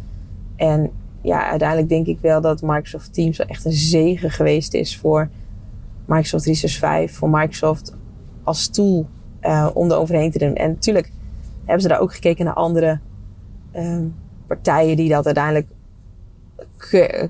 En 0.55 0.91
ja, 1.21 1.49
uiteindelijk 1.49 1.89
denk 1.89 2.07
ik 2.07 2.17
wel 2.21 2.41
dat 2.41 2.61
Microsoft 2.61 3.13
Teams 3.13 3.37
wel 3.37 3.47
echt 3.47 3.65
een 3.65 3.71
zegen 3.71 4.31
geweest 4.31 4.73
is 4.73 4.97
voor 4.97 5.29
Microsoft 6.05 6.43
365, 6.43 7.17
voor 7.17 7.29
Microsoft 7.29 7.95
als 8.43 8.67
tool 8.67 9.07
uh, 9.41 9.69
om 9.73 9.91
er 9.91 9.97
overheen 9.97 10.31
te 10.31 10.37
doen. 10.37 10.55
En 10.55 10.69
natuurlijk 10.69 11.11
hebben 11.65 11.81
ze 11.81 11.87
daar 11.87 11.99
ook 11.99 12.13
gekeken 12.13 12.45
naar 12.45 12.53
andere 12.53 12.99
um, 13.75 14.15
partijen 14.47 14.95
die 14.95 15.09
dat 15.09 15.25
uiteindelijk 15.25 15.67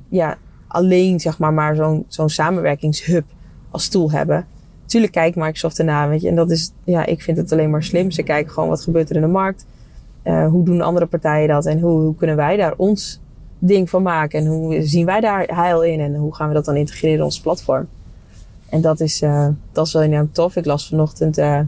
ja, 0.09 0.37
alleen 0.67 1.19
zeg 1.19 1.39
maar, 1.39 1.53
maar 1.53 1.75
zo'n 1.75 2.05
zo'n 2.07 2.29
samenwerkingshub 2.29 3.25
als 3.69 3.87
tool 3.87 4.11
hebben. 4.11 4.45
Tuurlijk 4.85 5.13
kijkt 5.13 5.35
Microsoft 5.35 5.79
ernaar, 5.79 6.09
weet 6.09 6.21
je. 6.21 6.29
En 6.29 6.35
dat 6.35 6.51
is, 6.51 6.71
ja, 6.83 7.05
ik 7.05 7.21
vind 7.21 7.37
het 7.37 7.51
alleen 7.51 7.69
maar 7.69 7.83
slim. 7.83 8.11
Ze 8.11 8.23
kijken 8.23 8.51
gewoon 8.51 8.69
wat 8.69 8.81
gebeurt 8.81 9.09
er 9.09 9.15
in 9.15 9.21
de 9.21 9.27
markt. 9.27 9.65
Uh, 10.23 10.47
hoe 10.47 10.65
doen 10.65 10.81
andere 10.81 11.05
partijen 11.05 11.47
dat? 11.47 11.65
En 11.65 11.79
hoe, 11.79 12.01
hoe 12.01 12.15
kunnen 12.15 12.35
wij 12.35 12.57
daar 12.57 12.73
ons 12.77 13.19
ding 13.59 13.89
van 13.89 14.01
maken? 14.01 14.39
En 14.39 14.45
hoe 14.45 14.81
zien 14.81 15.05
wij 15.05 15.19
daar 15.19 15.43
heil 15.43 15.83
in? 15.83 15.99
En 15.99 16.15
hoe 16.15 16.35
gaan 16.35 16.47
we 16.47 16.53
dat 16.53 16.65
dan 16.65 16.75
integreren 16.75 17.17
in 17.17 17.23
ons 17.23 17.41
platform? 17.41 17.87
En 18.69 18.81
dat 18.81 18.99
is, 18.99 19.21
uh, 19.21 19.47
dat 19.71 19.87
is 19.87 19.93
wel 19.93 20.01
enorm 20.01 20.31
tof. 20.31 20.55
Ik 20.55 20.65
las 20.65 20.87
vanochtend 20.87 21.37
uh, 21.37 21.59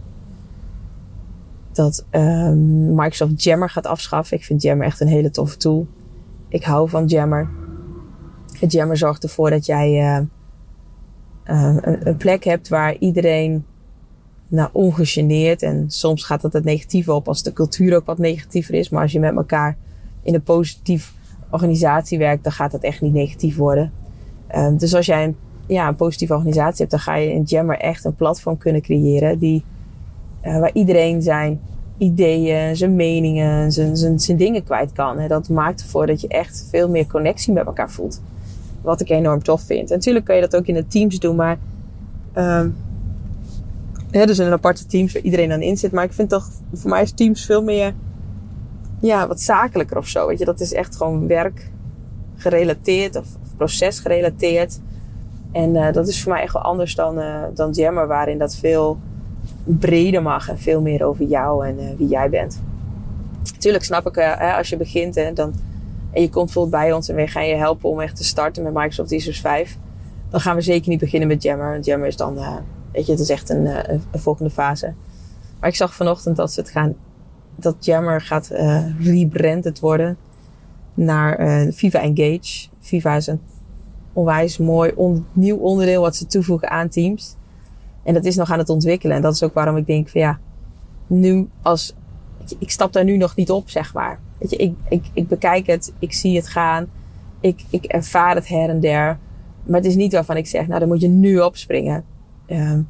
dat 1.75 2.05
um, 2.11 2.95
Microsoft 2.95 3.43
Jammer 3.43 3.69
gaat 3.69 3.85
afschaffen. 3.85 4.37
Ik 4.37 4.43
vind 4.43 4.61
Jammer 4.61 4.85
echt 4.85 4.99
een 4.99 5.07
hele 5.07 5.29
toffe 5.29 5.57
tool. 5.57 5.87
Ik 6.49 6.63
hou 6.63 6.89
van 6.89 7.05
Jammer. 7.05 7.49
Jammer 8.67 8.97
zorgt 8.97 9.23
ervoor 9.23 9.49
dat 9.49 9.65
jij 9.65 9.89
uh, 9.89 10.21
uh, 11.45 11.77
een, 11.81 12.17
plek 12.17 12.43
hebt 12.43 12.67
waar 12.67 12.95
iedereen 12.97 13.65
nou, 14.47 14.69
ongegeneerd 14.71 15.61
en 15.61 15.85
soms 15.87 16.23
gaat 16.23 16.41
dat 16.41 16.53
het 16.53 16.63
negatieve 16.63 17.13
op 17.13 17.27
als 17.27 17.43
de 17.43 17.53
cultuur 17.53 17.95
ook 17.95 18.05
wat 18.05 18.17
negatiever 18.17 18.73
is. 18.73 18.89
Maar 18.89 19.01
als 19.01 19.11
je 19.11 19.19
met 19.19 19.35
elkaar 19.35 19.77
in 20.23 20.33
een 20.33 20.43
positief 20.43 21.13
organisatie 21.49 22.17
werkt, 22.17 22.43
dan 22.43 22.51
gaat 22.51 22.71
dat 22.71 22.83
echt 22.83 23.01
niet 23.01 23.13
negatief 23.13 23.55
worden. 23.57 23.91
Um, 24.55 24.77
dus 24.77 24.93
als 24.93 25.05
jij 25.05 25.23
een, 25.23 25.35
ja, 25.67 25.87
een 25.87 25.95
positieve 25.95 26.33
organisatie 26.33 26.77
hebt, 26.77 26.91
dan 26.91 26.99
ga 26.99 27.15
je 27.15 27.31
in 27.31 27.43
Jammer 27.43 27.77
echt 27.77 28.05
een 28.05 28.15
platform 28.15 28.57
kunnen 28.57 28.81
creëren 28.81 29.39
die, 29.39 29.63
uh, 30.45 30.59
waar 30.59 30.73
iedereen 30.73 31.21
zijn 31.21 31.59
ideeën, 31.97 32.75
zijn 32.75 32.95
meningen, 32.95 33.71
zijn, 33.71 34.19
zijn, 34.19 34.37
dingen 34.37 34.63
kwijt 34.63 34.91
kan. 34.91 35.19
En 35.19 35.27
dat 35.27 35.49
maakt 35.49 35.81
ervoor 35.81 36.07
dat 36.07 36.21
je 36.21 36.27
echt 36.27 36.67
veel 36.69 36.89
meer 36.89 37.07
connectie 37.07 37.53
met 37.53 37.65
elkaar 37.65 37.91
voelt. 37.91 38.21
Wat 38.81 39.01
ik 39.01 39.09
enorm 39.09 39.43
tof 39.43 39.61
vind. 39.61 39.89
En 39.89 39.95
natuurlijk 39.95 40.25
kan 40.25 40.35
je 40.35 40.41
dat 40.41 40.55
ook 40.55 40.65
in 40.65 40.73
de 40.73 40.87
teams 40.87 41.19
doen, 41.19 41.35
maar. 41.35 41.57
Ja, 44.11 44.25
dus 44.25 44.39
in 44.39 44.45
een 44.45 44.51
aparte 44.51 44.85
teams 44.85 45.13
waar 45.13 45.21
iedereen 45.21 45.51
aan 45.51 45.61
in 45.61 45.77
zit. 45.77 45.91
Maar 45.91 46.03
ik 46.03 46.13
vind 46.13 46.29
toch, 46.29 46.49
voor 46.73 46.89
mij 46.89 47.01
is 47.01 47.11
teams 47.11 47.45
veel 47.45 47.63
meer. 47.63 47.93
Ja, 48.99 49.27
wat 49.27 49.41
zakelijker 49.41 49.97
of 49.97 50.07
zo. 50.07 50.27
Weet 50.27 50.39
je, 50.39 50.45
dat 50.45 50.59
is 50.59 50.73
echt 50.73 50.95
gewoon 50.95 51.27
werk 51.27 51.71
gerelateerd 52.35 53.15
of, 53.15 53.25
proces 53.57 53.99
gerelateerd. 53.99 54.79
En 55.51 55.75
uh, 55.75 55.91
dat 55.91 56.07
is 56.07 56.23
voor 56.23 56.31
mij 56.31 56.41
echt 56.41 56.53
wel 56.53 56.61
anders 56.61 56.95
dan, 56.95 57.19
uh, 57.19 57.43
dan 57.53 57.71
Jammer, 57.71 58.07
waarin 58.07 58.37
dat 58.37 58.55
veel 58.55 58.97
breder 59.65 60.21
mag 60.21 60.49
en 60.49 60.59
veel 60.59 60.81
meer 60.81 61.05
over 61.05 61.25
jou 61.25 61.67
en 61.67 61.79
uh, 61.79 61.89
wie 61.97 62.07
jij 62.07 62.29
bent. 62.29 62.61
Tuurlijk 63.57 63.83
snap 63.83 64.07
ik, 64.07 64.17
uh, 64.17 64.57
als 64.57 64.69
je 64.69 64.77
begint 64.77 65.15
hè, 65.15 65.33
dan, 65.33 65.53
en 66.11 66.21
je 66.21 66.29
komt 66.29 66.45
bijvoorbeeld 66.45 66.83
bij 66.83 66.93
ons 66.93 67.09
en 67.09 67.15
we 67.15 67.27
gaan 67.27 67.47
je 67.47 67.55
helpen 67.55 67.89
om 67.89 67.99
echt 67.99 68.15
te 68.15 68.23
starten 68.23 68.63
met 68.63 68.73
Microsoft 68.73 69.07
365, 69.07 69.77
dan 70.29 70.39
gaan 70.39 70.55
we 70.55 70.61
zeker 70.61 70.89
niet 70.89 70.99
beginnen 70.99 71.27
met 71.27 71.43
Jammer. 71.43 71.79
Jammer 71.79 72.07
is 72.07 72.15
dan, 72.15 72.37
uh, 72.37 72.55
weet 72.91 73.05
je, 73.05 73.11
het 73.11 73.21
is 73.21 73.29
echt 73.29 73.49
een, 73.49 73.69
volgende 74.13 74.51
fase. 74.51 74.93
Maar 75.59 75.69
ik 75.69 75.75
zag 75.75 75.95
vanochtend 75.95 76.35
dat 76.35 76.51
ze 76.51 76.59
het 76.59 76.69
gaan, 76.69 76.95
dat 77.55 77.75
Jammer 77.79 78.21
gaat 78.21 78.51
rebranded 78.99 79.79
worden 79.79 80.17
naar 80.93 81.37
Viva 81.73 82.01
Engage. 82.01 82.67
Viva 82.79 83.15
is 83.15 83.27
een 83.27 83.41
onwijs 84.13 84.57
mooi 84.57 84.93
nieuw 85.33 85.57
onderdeel 85.57 86.01
wat 86.01 86.15
ze 86.15 86.25
toevoegen 86.25 86.69
aan 86.69 86.89
Teams. 86.89 87.35
En 88.05 88.13
dat 88.13 88.25
is 88.25 88.35
nog 88.35 88.51
aan 88.51 88.57
het 88.57 88.69
ontwikkelen. 88.69 89.15
En 89.15 89.21
dat 89.21 89.33
is 89.33 89.43
ook 89.43 89.53
waarom 89.53 89.77
ik 89.77 89.85
denk 89.85 90.09
van 90.09 90.21
ja, 90.21 90.39
nu 91.07 91.49
als, 91.61 91.95
ik 92.59 92.71
stap 92.71 92.93
daar 92.93 93.03
nu 93.03 93.17
nog 93.17 93.35
niet 93.35 93.51
op, 93.51 93.69
zeg 93.69 93.93
maar. 93.93 94.19
Weet 94.37 94.49
je, 94.49 94.57
ik, 94.57 94.73
ik, 94.89 95.05
ik 95.13 95.27
bekijk 95.27 95.67
het, 95.67 95.93
ik 95.99 96.13
zie 96.13 96.35
het 96.35 96.47
gaan, 96.47 96.87
ik, 97.39 97.63
ik 97.69 97.85
ervaar 97.85 98.35
het 98.35 98.47
her 98.47 98.69
en 98.69 98.79
der. 98.79 99.17
Maar 99.63 99.79
het 99.79 99.89
is 99.89 99.95
niet 99.95 100.13
waarvan 100.13 100.37
ik 100.37 100.47
zeg, 100.47 100.67
nou 100.67 100.79
dan 100.79 100.89
moet 100.89 101.01
je 101.01 101.07
nu 101.07 101.39
opspringen. 101.39 102.03
Um, 102.47 102.89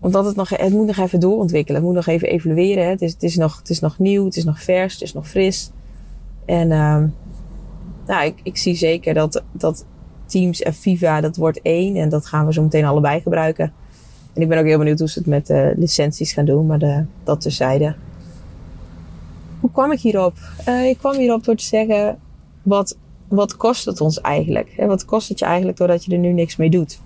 omdat 0.00 0.24
het 0.24 0.36
nog, 0.36 0.48
het 0.48 0.70
moet 0.70 0.86
nog 0.86 0.96
even 0.96 1.20
doorontwikkelen. 1.20 1.80
Het 1.80 1.90
moet 1.90 1.96
nog 1.96 2.06
even 2.06 2.28
evolueren. 2.28 2.88
Het 2.88 3.02
is, 3.02 3.12
het 3.12 3.22
is, 3.22 3.36
nog, 3.36 3.58
het 3.58 3.70
is 3.70 3.80
nog 3.80 3.98
nieuw, 3.98 4.24
het 4.24 4.36
is 4.36 4.44
nog 4.44 4.62
vers, 4.62 4.92
het 4.92 5.02
is 5.02 5.12
nog 5.12 5.28
fris. 5.28 5.70
En 6.44 6.72
um, 6.72 7.14
nou, 8.06 8.24
ik, 8.24 8.40
ik 8.42 8.56
zie 8.56 8.74
zeker 8.74 9.14
dat, 9.14 9.42
dat 9.52 9.84
Teams 10.30 10.62
en 10.62 10.74
Viva, 10.74 11.20
dat 11.20 11.36
wordt 11.36 11.60
één. 11.62 11.96
En 11.96 12.08
dat 12.08 12.26
gaan 12.26 12.46
we 12.46 12.52
zo 12.52 12.62
meteen 12.62 12.84
allebei 12.84 13.20
gebruiken. 13.20 13.72
En 14.32 14.42
ik 14.42 14.48
ben 14.48 14.58
ook 14.58 14.64
heel 14.64 14.78
benieuwd 14.78 14.98
hoe 14.98 15.08
ze 15.08 15.18
het 15.18 15.28
met 15.28 15.50
uh, 15.50 15.68
licenties 15.76 16.32
gaan 16.32 16.44
doen, 16.44 16.66
maar 16.66 16.78
de, 16.78 17.04
dat 17.24 17.40
terzijde. 17.40 17.94
Hoe 19.60 19.70
kwam 19.70 19.92
ik 19.92 20.00
hierop? 20.00 20.36
Uh, 20.68 20.88
ik 20.88 20.98
kwam 20.98 21.16
hierop 21.16 21.44
door 21.44 21.56
te 21.56 21.64
zeggen, 21.64 22.18
wat, 22.62 22.96
wat 23.28 23.56
kost 23.56 23.84
het 23.84 24.00
ons 24.00 24.20
eigenlijk? 24.20 24.74
Wat 24.76 25.04
kost 25.04 25.28
het 25.28 25.38
je 25.38 25.44
eigenlijk 25.44 25.78
doordat 25.78 26.04
je 26.04 26.12
er 26.12 26.18
nu 26.18 26.32
niks 26.32 26.56
mee 26.56 26.70
doet? 26.70 27.00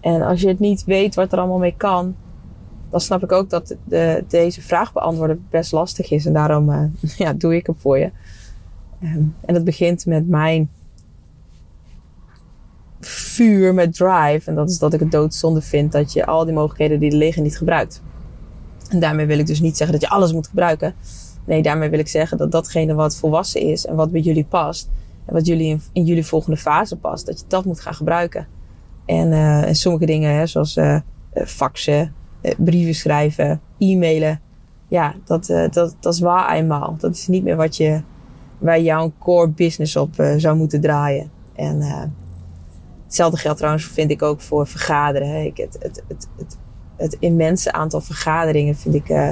En 0.00 0.22
als 0.22 0.40
je 0.40 0.48
het 0.48 0.58
niet 0.58 0.84
weet 0.84 1.14
wat 1.14 1.32
er 1.32 1.38
allemaal 1.38 1.58
mee 1.58 1.74
kan, 1.76 2.14
dan 2.90 3.00
snap 3.00 3.22
ik 3.22 3.32
ook 3.32 3.50
dat 3.50 3.76
de, 3.84 4.24
deze 4.28 4.62
vraag 4.62 4.92
beantwoorden 4.92 5.46
best 5.50 5.72
lastig 5.72 6.10
is. 6.10 6.26
En 6.26 6.32
daarom 6.32 6.92
ja, 7.18 7.32
doe 7.32 7.56
ik 7.56 7.66
hem 7.66 7.76
voor 7.78 7.98
je. 7.98 8.10
Um, 9.02 9.34
en 9.44 9.54
dat 9.54 9.64
begint 9.64 10.06
met 10.06 10.28
mijn 10.28 10.70
vuur 13.06 13.74
met 13.74 13.94
drive. 13.94 14.40
En 14.44 14.54
dat 14.54 14.70
is 14.70 14.78
dat 14.78 14.94
ik 14.94 15.00
het 15.00 15.10
doodzonde 15.10 15.62
vind 15.62 15.92
dat 15.92 16.12
je 16.12 16.26
al 16.26 16.44
die 16.44 16.54
mogelijkheden 16.54 17.00
die 17.00 17.10
er 17.10 17.16
liggen 17.16 17.42
niet 17.42 17.56
gebruikt. 17.56 18.02
En 18.90 19.00
daarmee 19.00 19.26
wil 19.26 19.38
ik 19.38 19.46
dus 19.46 19.60
niet 19.60 19.76
zeggen 19.76 19.98
dat 19.98 20.08
je 20.08 20.14
alles 20.14 20.32
moet 20.32 20.48
gebruiken. 20.48 20.94
Nee, 21.44 21.62
daarmee 21.62 21.90
wil 21.90 21.98
ik 21.98 22.08
zeggen 22.08 22.38
dat 22.38 22.52
datgene 22.52 22.94
wat 22.94 23.16
volwassen 23.16 23.60
is 23.60 23.86
en 23.86 23.94
wat 23.96 24.10
bij 24.10 24.20
jullie 24.20 24.44
past. 24.44 24.88
En 25.24 25.34
wat 25.34 25.46
jullie 25.46 25.80
in, 25.92 26.04
jullie 26.04 26.26
volgende 26.26 26.56
fase 26.56 26.96
past, 26.96 27.26
dat 27.26 27.38
je 27.38 27.44
dat 27.48 27.64
moet 27.64 27.80
gaan 27.80 27.94
gebruiken. 27.94 28.46
En, 29.04 29.32
uh, 29.32 29.68
en 29.68 29.74
sommige 29.74 30.06
dingen, 30.06 30.34
hè, 30.34 30.46
zoals 30.46 30.76
uh, 30.76 30.98
faxen, 31.32 32.14
uh, 32.42 32.52
brieven 32.58 32.94
schrijven, 32.94 33.60
e-mailen. 33.78 34.40
Ja, 34.88 35.14
dat, 35.24 35.46
dat, 35.46 35.96
dat 36.00 36.14
is 36.14 36.20
waar 36.20 36.54
eenmaal. 36.54 36.96
Dat 36.98 37.14
is 37.14 37.26
niet 37.26 37.42
meer 37.42 37.56
wat 37.56 37.76
je, 37.76 38.00
waar 38.58 38.80
jouw 38.80 39.12
core 39.18 39.48
business 39.48 39.96
op 39.96 40.14
zou 40.36 40.56
moeten 40.56 40.80
draaien. 40.80 41.30
En 41.54 41.82
Hetzelfde 43.06 43.38
geldt 43.38 43.58
trouwens, 43.58 43.84
vind 43.84 44.10
ik 44.10 44.22
ook 44.22 44.40
voor 44.40 44.66
vergaderen. 44.66 45.44
Ik, 45.44 45.56
het, 45.56 45.76
het, 45.80 46.02
het, 46.36 46.58
het, 46.96 47.16
immense 47.20 47.72
aantal 47.72 48.00
vergaderingen 48.00 48.76
vind 48.76 48.94
ik 48.94 49.08
uh, 49.08 49.28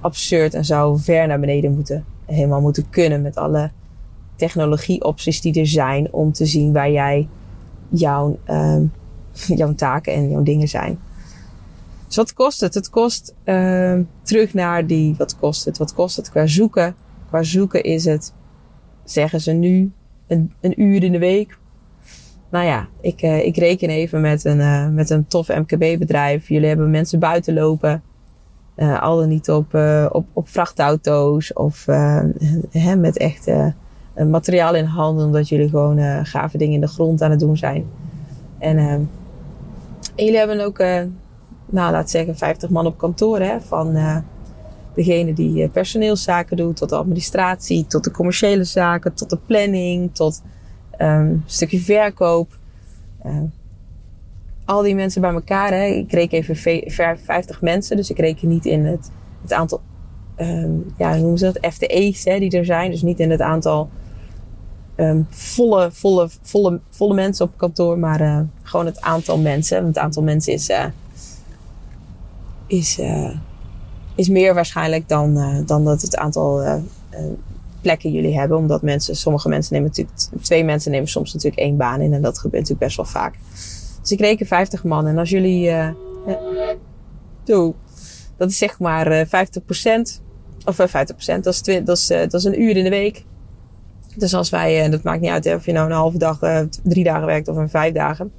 absurd 0.00 0.54
en 0.54 0.64
zou 0.64 1.00
ver 1.00 1.26
naar 1.26 1.40
beneden 1.40 1.74
moeten. 1.74 2.04
Helemaal 2.26 2.60
moeten 2.60 2.90
kunnen 2.90 3.22
met 3.22 3.36
alle 3.36 3.70
technologieopties 4.36 5.40
die 5.40 5.60
er 5.60 5.66
zijn 5.66 6.12
om 6.12 6.32
te 6.32 6.46
zien 6.46 6.72
waar 6.72 6.90
jij 6.90 7.28
jouw, 7.88 8.38
uh, 8.46 8.80
jouw 9.60 9.74
taken 9.74 10.12
en 10.12 10.30
jouw 10.30 10.42
dingen 10.42 10.68
zijn. 10.68 10.98
Dus 12.06 12.16
wat 12.16 12.32
kost 12.32 12.60
het? 12.60 12.74
Het 12.74 12.90
kost 12.90 13.34
uh, 13.44 13.98
terug 14.22 14.54
naar 14.54 14.86
die, 14.86 15.14
wat 15.18 15.36
kost 15.36 15.64
het? 15.64 15.78
Wat 15.78 15.94
kost 15.94 16.16
het 16.16 16.30
qua 16.30 16.46
zoeken? 16.46 16.96
Qua 17.28 17.42
zoeken 17.42 17.82
is 17.82 18.04
het, 18.04 18.32
zeggen 19.04 19.40
ze 19.40 19.52
nu, 19.52 19.92
een, 20.26 20.52
een 20.60 20.82
uur 20.82 21.02
in 21.02 21.12
de 21.12 21.18
week 21.18 21.57
nou 22.50 22.64
ja, 22.64 22.88
ik, 23.00 23.22
uh, 23.22 23.44
ik 23.44 23.56
reken 23.56 23.90
even 23.90 24.20
met 24.20 24.44
een, 24.44 24.58
uh, 24.58 24.88
met 24.88 25.10
een 25.10 25.26
tof 25.26 25.48
MKB-bedrijf. 25.48 26.48
Jullie 26.48 26.68
hebben 26.68 26.90
mensen 26.90 27.18
buiten 27.18 27.54
lopen. 27.54 28.02
Uh, 28.76 29.02
al 29.02 29.16
dan 29.16 29.28
niet 29.28 29.50
op, 29.50 29.74
op, 30.10 30.26
op 30.32 30.48
vrachtauto's 30.48 31.52
of 31.52 31.86
hè, 32.70 32.96
met 32.96 33.16
echt 33.16 33.50
materiaal 34.16 34.74
in 34.74 34.84
handen. 34.84 35.26
Omdat 35.26 35.48
jullie 35.48 35.68
gewoon 35.68 36.26
gave 36.26 36.58
dingen 36.58 36.74
in 36.74 36.80
de 36.80 36.86
grond 36.86 37.22
aan 37.22 37.30
het 37.30 37.40
doen 37.40 37.56
zijn. 37.56 37.84
En, 38.58 38.78
en 38.78 39.10
jullie 40.16 40.38
hebben 40.38 40.60
ook, 40.60 40.78
nou 41.66 41.92
laat 41.92 42.10
zeggen, 42.10 42.36
50 42.36 42.70
man 42.70 42.86
op 42.86 42.98
kantoor. 42.98 43.40
Hè, 43.40 43.60
van 43.60 43.96
degene 44.94 45.32
die 45.32 45.68
personeelszaken 45.68 46.56
doet, 46.56 46.76
tot 46.76 46.88
de 46.88 46.96
administratie, 46.96 47.86
tot 47.86 48.04
de 48.04 48.10
commerciële 48.10 48.64
zaken, 48.64 49.14
tot 49.14 49.30
de 49.30 49.38
planning, 49.46 50.14
tot 50.14 50.42
um, 50.98 51.42
stukje 51.46 51.80
verkoop. 51.80 52.58
Uh, 53.26 53.42
al 54.64 54.82
die 54.82 54.94
mensen 54.94 55.20
bij 55.20 55.32
elkaar. 55.32 55.70
Hè. 55.70 55.84
Ik 55.84 56.12
reken 56.12 56.38
even 56.38 56.56
50 57.18 57.60
mensen, 57.60 57.96
dus 57.96 58.10
ik 58.10 58.18
reken 58.18 58.48
niet 58.48 58.66
in 58.66 58.84
het, 58.84 59.10
het 59.42 59.52
aantal, 59.52 59.80
um, 60.36 60.86
ja, 60.96 61.10
hoe 61.10 61.20
noemen 61.20 61.38
ze 61.38 61.52
dat? 61.52 61.72
FTE's 61.72 62.24
hè, 62.24 62.38
die 62.38 62.50
er 62.50 62.64
zijn. 62.64 62.90
Dus 62.90 63.02
niet 63.02 63.20
in 63.20 63.30
het 63.30 63.40
aantal 63.40 63.88
volle, 65.28 65.90
volle, 65.92 66.28
volle, 66.42 66.80
volle 66.90 67.14
mensen 67.14 67.44
op 67.44 67.52
kantoor, 67.56 67.98
maar 67.98 68.20
uh, 68.20 68.40
gewoon 68.62 68.86
het 68.86 69.00
aantal 69.00 69.38
mensen. 69.38 69.82
Want 69.82 69.94
het 69.94 70.04
aantal 70.04 70.22
mensen 70.22 70.52
is, 70.52 70.70
uh, 70.70 70.84
is, 72.66 72.98
uh, 72.98 73.36
is 74.14 74.28
meer 74.28 74.54
waarschijnlijk 74.54 75.08
dan, 75.08 75.62
dan 75.66 75.84
dat 75.84 76.02
het 76.02 76.16
aantal 76.16 76.82
plekken 77.80 78.10
jullie 78.10 78.38
hebben. 78.38 78.56
Omdat 78.56 78.82
mensen, 78.82 79.16
sommige 79.16 79.48
mensen 79.48 79.74
nemen 79.74 79.88
natuurlijk, 79.88 80.44
twee 80.44 80.64
mensen 80.64 80.90
nemen 80.90 81.08
soms 81.08 81.32
natuurlijk 81.34 81.62
één 81.62 81.76
baan 81.76 82.00
in. 82.00 82.12
En 82.12 82.22
dat 82.22 82.38
gebeurt 82.38 82.62
natuurlijk 82.62 82.80
best 82.80 82.96
wel 82.96 83.06
vaak. 83.06 83.34
Dus 84.00 84.10
ik 84.10 84.20
reken 84.20 84.46
50 84.46 84.84
man. 84.84 85.06
En 85.06 85.18
als 85.18 85.30
jullie, 85.30 85.70
doe, 87.44 87.74
dat 88.36 88.50
is 88.50 88.58
zeg 88.58 88.78
maar 88.78 89.12
uh, 89.12 89.20
50%. 89.20 89.28
Of 90.64 90.78
uh, 90.78 90.86
50%, 90.86 90.90
dat 91.40 91.46
is, 91.46 91.62
dat, 91.84 91.96
is, 91.96 92.06
dat 92.06 92.34
is 92.34 92.44
een 92.44 92.62
uur 92.62 92.76
in 92.76 92.84
de 92.84 92.90
week. 92.90 93.24
Dus 94.16 94.34
als 94.34 94.50
wij, 94.50 94.84
uh, 94.84 94.90
dat 94.90 95.02
maakt 95.02 95.20
niet 95.20 95.30
uit 95.30 95.54
of 95.54 95.66
je 95.66 95.72
nou 95.72 95.86
een 95.86 95.96
halve 95.96 96.18
dag, 96.18 96.38
drie 96.82 97.04
dagen 97.04 97.26
werkt 97.26 97.48
of 97.48 97.56
een 97.56 97.70
vijf 97.70 97.94
dagen. 97.94 98.32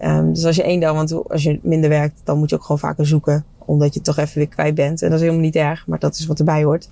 Um, 0.00 0.32
dus 0.32 0.44
als 0.44 0.56
je 0.56 0.62
één 0.62 0.80
dag, 0.80 0.94
want 0.94 1.28
als 1.28 1.42
je 1.42 1.58
minder 1.62 1.90
werkt, 1.90 2.20
dan 2.24 2.38
moet 2.38 2.50
je 2.50 2.56
ook 2.56 2.62
gewoon 2.62 2.78
vaker 2.78 3.06
zoeken. 3.06 3.44
Omdat 3.58 3.94
je 3.94 4.00
toch 4.00 4.16
even 4.16 4.38
weer 4.38 4.48
kwijt 4.48 4.74
bent. 4.74 5.02
En 5.02 5.08
dat 5.08 5.18
is 5.18 5.24
helemaal 5.24 5.44
niet 5.44 5.56
erg, 5.56 5.86
maar 5.86 5.98
dat 5.98 6.14
is 6.14 6.26
wat 6.26 6.38
erbij 6.38 6.64
hoort. 6.64 6.88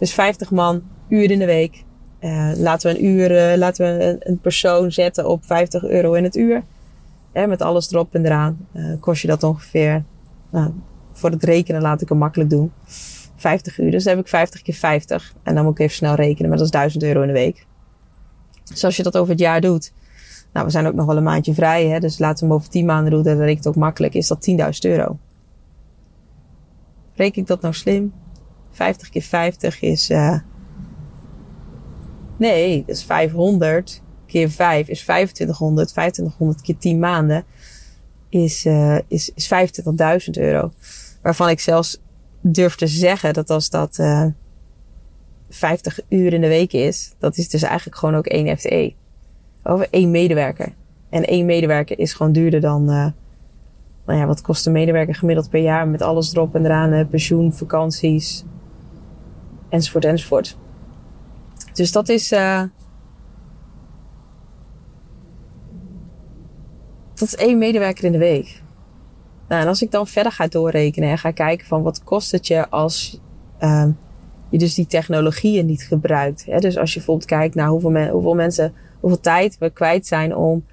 Dus 0.00 0.14
50 0.14 0.50
man, 0.50 0.82
uur 1.08 1.30
in 1.30 1.38
de 1.38 1.46
week. 1.46 1.84
Uh, 2.20 2.50
laten 2.56 2.92
we 2.92 2.98
een 2.98 3.04
uur, 3.04 3.52
uh, 3.52 3.58
laten 3.58 3.98
we 3.98 4.16
een, 4.18 4.38
persoon 4.38 4.92
zetten 4.92 5.28
op 5.28 5.44
50 5.44 5.84
euro 5.84 6.12
in 6.12 6.24
het 6.24 6.36
uur. 6.36 6.62
Eh, 7.32 7.46
met 7.46 7.62
alles 7.62 7.92
erop 7.92 8.14
en 8.14 8.24
eraan. 8.24 8.68
kost 9.00 9.22
je 9.22 9.28
dat 9.28 9.42
ongeveer, 9.42 10.04
nou, 10.50 10.70
voor 11.12 11.30
het 11.30 11.44
rekenen 11.44 11.82
laat 11.82 12.00
ik 12.00 12.08
hem 12.08 12.18
makkelijk 12.18 12.50
doen. 12.50 12.72
50 13.36 13.78
uur. 13.78 13.90
Dus 13.90 14.04
dan 14.04 14.14
heb 14.14 14.22
ik 14.24 14.30
50 14.30 14.62
keer 14.62 14.74
50. 14.74 15.34
En 15.42 15.54
dan 15.54 15.64
moet 15.64 15.72
ik 15.72 15.78
even 15.78 15.96
snel 15.96 16.14
rekenen, 16.14 16.48
maar 16.48 16.58
dat 16.58 16.66
is 16.66 16.72
1000 16.72 17.02
euro 17.02 17.20
in 17.20 17.26
de 17.26 17.32
week. 17.32 17.66
Dus 18.64 18.84
als 18.84 18.96
je 18.96 19.02
dat 19.02 19.16
over 19.16 19.30
het 19.30 19.40
jaar 19.40 19.60
doet. 19.60 19.92
Nou, 20.52 20.66
we 20.66 20.72
zijn 20.72 20.86
ook 20.86 20.94
nog 20.94 21.06
wel 21.06 21.16
een 21.16 21.22
maandje 21.22 21.54
vrij, 21.54 21.86
hè, 21.86 21.98
dus 21.98 22.18
laten 22.18 22.38
we 22.38 22.44
hem 22.44 22.54
over 22.54 22.70
10 22.70 22.86
maanden 22.86 23.10
doen. 23.10 23.22
Dan 23.22 23.36
reken 23.36 23.50
ik 23.50 23.56
het 23.56 23.66
ook 23.66 23.76
makkelijk. 23.76 24.14
Is 24.14 24.26
dat 24.26 24.48
10.000 24.50 24.56
euro. 24.80 25.18
Reken 27.14 27.42
ik 27.42 27.48
dat 27.48 27.60
nou 27.60 27.74
slim? 27.74 28.12
50 28.70 29.08
keer 29.08 29.22
50 29.22 29.80
is 29.80 30.10
uh, 30.10 30.38
Nee, 32.40 32.84
dus 32.86 33.04
500 33.04 34.02
keer 34.26 34.50
5 34.50 34.88
is 34.88 35.00
2500. 35.00 35.88
2500 35.88 36.60
keer 36.62 36.76
10 36.78 36.98
maanden 36.98 37.44
is, 38.28 38.66
uh, 38.66 38.98
is, 39.08 39.32
is 39.34 39.50
25.000 40.24 40.30
euro. 40.30 40.72
Waarvan 41.22 41.48
ik 41.48 41.60
zelfs 41.60 42.00
durf 42.40 42.74
te 42.74 42.86
zeggen 42.86 43.34
dat 43.34 43.50
als 43.50 43.70
dat 43.70 43.98
uh, 43.98 44.26
50 45.48 46.00
uur 46.08 46.32
in 46.32 46.40
de 46.40 46.48
week 46.48 46.72
is, 46.72 47.12
dat 47.18 47.36
is 47.36 47.48
dus 47.48 47.62
eigenlijk 47.62 47.96
gewoon 47.96 48.14
ook 48.14 48.26
één 48.26 48.58
FTE. 48.58 48.92
Over 49.62 49.88
één 49.90 50.10
medewerker. 50.10 50.74
En 51.10 51.26
één 51.26 51.46
medewerker 51.46 51.98
is 51.98 52.12
gewoon 52.12 52.32
duurder 52.32 52.60
dan, 52.60 52.84
nou 52.84 53.12
ja, 54.06 54.26
wat 54.26 54.40
kost 54.40 54.66
een 54.66 54.72
medewerker 54.72 55.14
gemiddeld 55.14 55.50
per 55.50 55.62
jaar 55.62 55.88
met 55.88 56.02
alles 56.02 56.32
erop 56.32 56.54
en 56.54 56.64
eraan, 56.64 57.08
pensioen, 57.08 57.52
vakanties, 57.52 58.44
enzovoort, 59.70 60.04
enzovoort. 60.04 60.56
Dus 61.72 61.92
dat 61.92 62.08
is, 62.08 62.32
uh, 62.32 62.62
dat 67.14 67.28
is 67.28 67.36
één 67.36 67.58
medewerker 67.58 68.04
in 68.04 68.12
de 68.12 68.18
week. 68.18 68.62
Nou, 69.48 69.62
en 69.62 69.68
als 69.68 69.82
ik 69.82 69.90
dan 69.90 70.06
verder 70.06 70.32
ga 70.32 70.46
doorrekenen 70.46 71.10
en 71.10 71.18
ga 71.18 71.30
kijken 71.30 71.66
van 71.66 71.82
wat 71.82 72.04
kost 72.04 72.32
het 72.32 72.46
je 72.46 72.68
als 72.68 73.20
uh, 73.60 73.86
je 74.48 74.58
dus 74.58 74.74
die 74.74 74.86
technologieën 74.86 75.66
niet 75.66 75.82
gebruikt. 75.82 76.44
Hè? 76.44 76.58
Dus 76.58 76.76
als 76.76 76.90
je 76.90 76.96
bijvoorbeeld 76.96 77.28
kijkt 77.28 77.54
naar 77.54 77.68
hoeveel, 77.68 78.08
hoeveel 78.08 78.34
mensen, 78.34 78.72
hoeveel 79.00 79.20
tijd 79.20 79.58
we 79.58 79.70
kwijt 79.70 80.06
zijn 80.06 80.36
om 80.36 80.64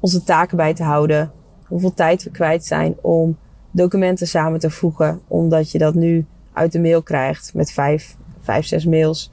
onze 0.00 0.22
taken 0.22 0.56
bij 0.56 0.74
te 0.74 0.82
houden. 0.82 1.32
Hoeveel 1.66 1.94
tijd 1.94 2.22
we 2.22 2.30
kwijt 2.30 2.64
zijn 2.64 2.96
om 3.00 3.36
documenten 3.70 4.26
samen 4.26 4.60
te 4.60 4.70
voegen. 4.70 5.20
Omdat 5.28 5.70
je 5.70 5.78
dat 5.78 5.94
nu 5.94 6.26
uit 6.52 6.72
de 6.72 6.80
mail 6.80 7.02
krijgt 7.02 7.54
met 7.54 7.72
vijf, 7.72 8.16
vijf 8.42 8.66
zes 8.66 8.84
mails. 8.84 9.30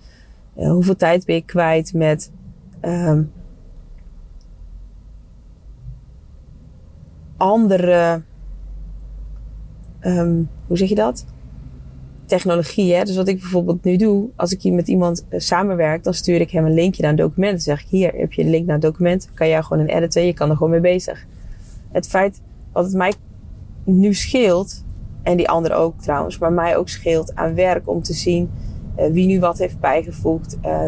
Uh, 0.58 0.72
hoeveel 0.72 0.96
tijd 0.96 1.26
ben 1.26 1.36
je 1.36 1.42
kwijt 1.42 1.94
met 1.94 2.32
um, 2.82 3.32
andere, 7.38 8.22
um, 10.02 10.50
hoe 10.68 10.78
zeg 10.78 10.90
je 10.90 10.96
dat? 10.96 11.26
Technologie, 12.26 12.94
hè? 12.94 13.04
Dus 13.04 13.16
wat 13.16 13.28
ik 13.28 13.40
bijvoorbeeld 13.40 13.84
nu 13.84 13.98
doe, 13.98 14.30
als 14.36 14.52
ik 14.52 14.62
hier 14.62 14.74
met 14.74 14.88
iemand 14.88 15.26
uh, 15.30 15.40
samenwerk, 15.40 16.04
dan 16.04 16.14
stuur 16.14 16.42
ik 16.42 16.52
hem 16.52 16.66
een 16.66 16.74
linkje 16.74 17.02
naar 17.02 17.12
een 17.12 17.18
document. 17.18 17.52
Dan 17.52 17.62
zeg 17.62 17.82
ik, 17.82 17.88
hier 17.90 18.14
heb 18.14 18.34
je 18.34 18.44
een 18.44 18.50
link 18.50 18.66
naar 18.66 18.76
een 18.76 18.82
document, 18.82 19.30
kan 19.34 19.48
jij 19.48 19.64
gewoon 19.64 19.84
een 19.84 19.96
editen, 19.96 20.26
je 20.26 20.34
kan 20.34 20.50
er 20.50 20.56
gewoon 20.56 20.72
mee 20.72 20.80
bezig. 20.80 21.26
Het 21.92 22.08
feit 22.08 22.42
wat 22.72 22.86
het 22.86 22.94
mij 22.94 23.14
nu 23.84 24.14
scheelt, 24.14 24.84
en 25.24 25.38
die 25.38 25.50
anderen 25.50 25.78
ook 25.78 26.02
trouwens, 26.02 26.38
maar 26.38 26.54
mij 26.54 26.78
ook 26.78 26.90
scheelt 26.90 27.36
aan 27.36 27.56
werk 27.56 27.90
om 27.90 28.02
te 28.02 28.14
zien 28.14 28.50
wie 29.12 29.28
nu 29.28 29.40
wat 29.40 29.58
heeft 29.58 29.80
bijgevoegd, 29.80 30.58
uh, 30.66 30.82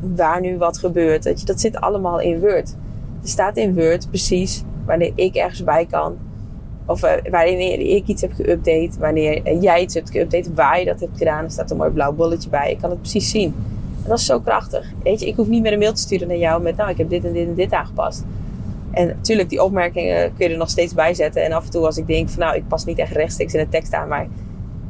waar 0.00 0.40
nu 0.40 0.58
wat 0.58 0.78
gebeurt. 0.78 1.22
Dat, 1.22 1.40
je, 1.40 1.46
dat 1.46 1.60
zit 1.60 1.76
allemaal 1.76 2.20
in 2.20 2.40
Word. 2.40 2.76
Er 3.22 3.28
staat 3.28 3.56
in 3.56 3.74
Word 3.74 4.08
precies 4.08 4.62
wanneer 4.86 5.12
ik 5.14 5.34
ergens 5.34 5.64
bij 5.64 5.86
kan. 5.86 6.16
Of 6.86 7.04
uh, 7.04 7.10
wanneer 7.30 7.80
ik 7.80 8.06
iets 8.06 8.22
heb 8.22 8.32
geüpdate, 8.32 8.98
wanneer 8.98 9.58
jij 9.58 9.80
iets 9.80 9.94
hebt 9.94 10.10
geüpdate, 10.16 10.54
waar 10.54 10.78
je 10.78 10.84
dat 10.84 11.00
hebt 11.00 11.18
gedaan. 11.18 11.44
Er 11.44 11.50
staat 11.50 11.70
een 11.70 11.76
mooi 11.76 11.90
blauw 11.90 12.12
bolletje 12.12 12.50
bij. 12.50 12.70
Ik 12.70 12.78
kan 12.78 12.90
het 12.90 13.00
precies 13.00 13.30
zien. 13.30 13.54
En 14.02 14.08
dat 14.08 14.18
is 14.18 14.26
zo 14.26 14.40
krachtig. 14.40 14.92
Weet 15.02 15.20
je, 15.20 15.26
ik 15.26 15.36
hoef 15.36 15.48
niet 15.48 15.62
meer 15.62 15.72
een 15.72 15.78
mail 15.78 15.92
te 15.92 16.00
sturen 16.00 16.28
naar 16.28 16.36
jou 16.36 16.62
met, 16.62 16.76
nou, 16.76 16.90
ik 16.90 16.96
heb 16.96 17.08
dit 17.08 17.24
en 17.24 17.32
dit 17.32 17.46
en 17.48 17.54
dit 17.54 17.72
aangepast. 17.72 18.24
En 18.90 19.06
natuurlijk, 19.06 19.48
die 19.48 19.62
opmerkingen 19.62 20.32
kun 20.36 20.46
je 20.46 20.52
er 20.52 20.58
nog 20.58 20.70
steeds 20.70 20.94
bij 20.94 21.14
zetten. 21.14 21.44
En 21.44 21.52
af 21.52 21.64
en 21.64 21.70
toe 21.70 21.86
als 21.86 21.96
ik 21.96 22.06
denk 22.06 22.28
van, 22.28 22.40
nou, 22.40 22.56
ik 22.56 22.68
pas 22.68 22.84
niet 22.84 22.98
echt 22.98 23.12
rechtstreeks 23.12 23.54
in 23.54 23.64
de 23.64 23.68
tekst 23.68 23.92
aan. 23.92 24.08
Maar 24.08 24.26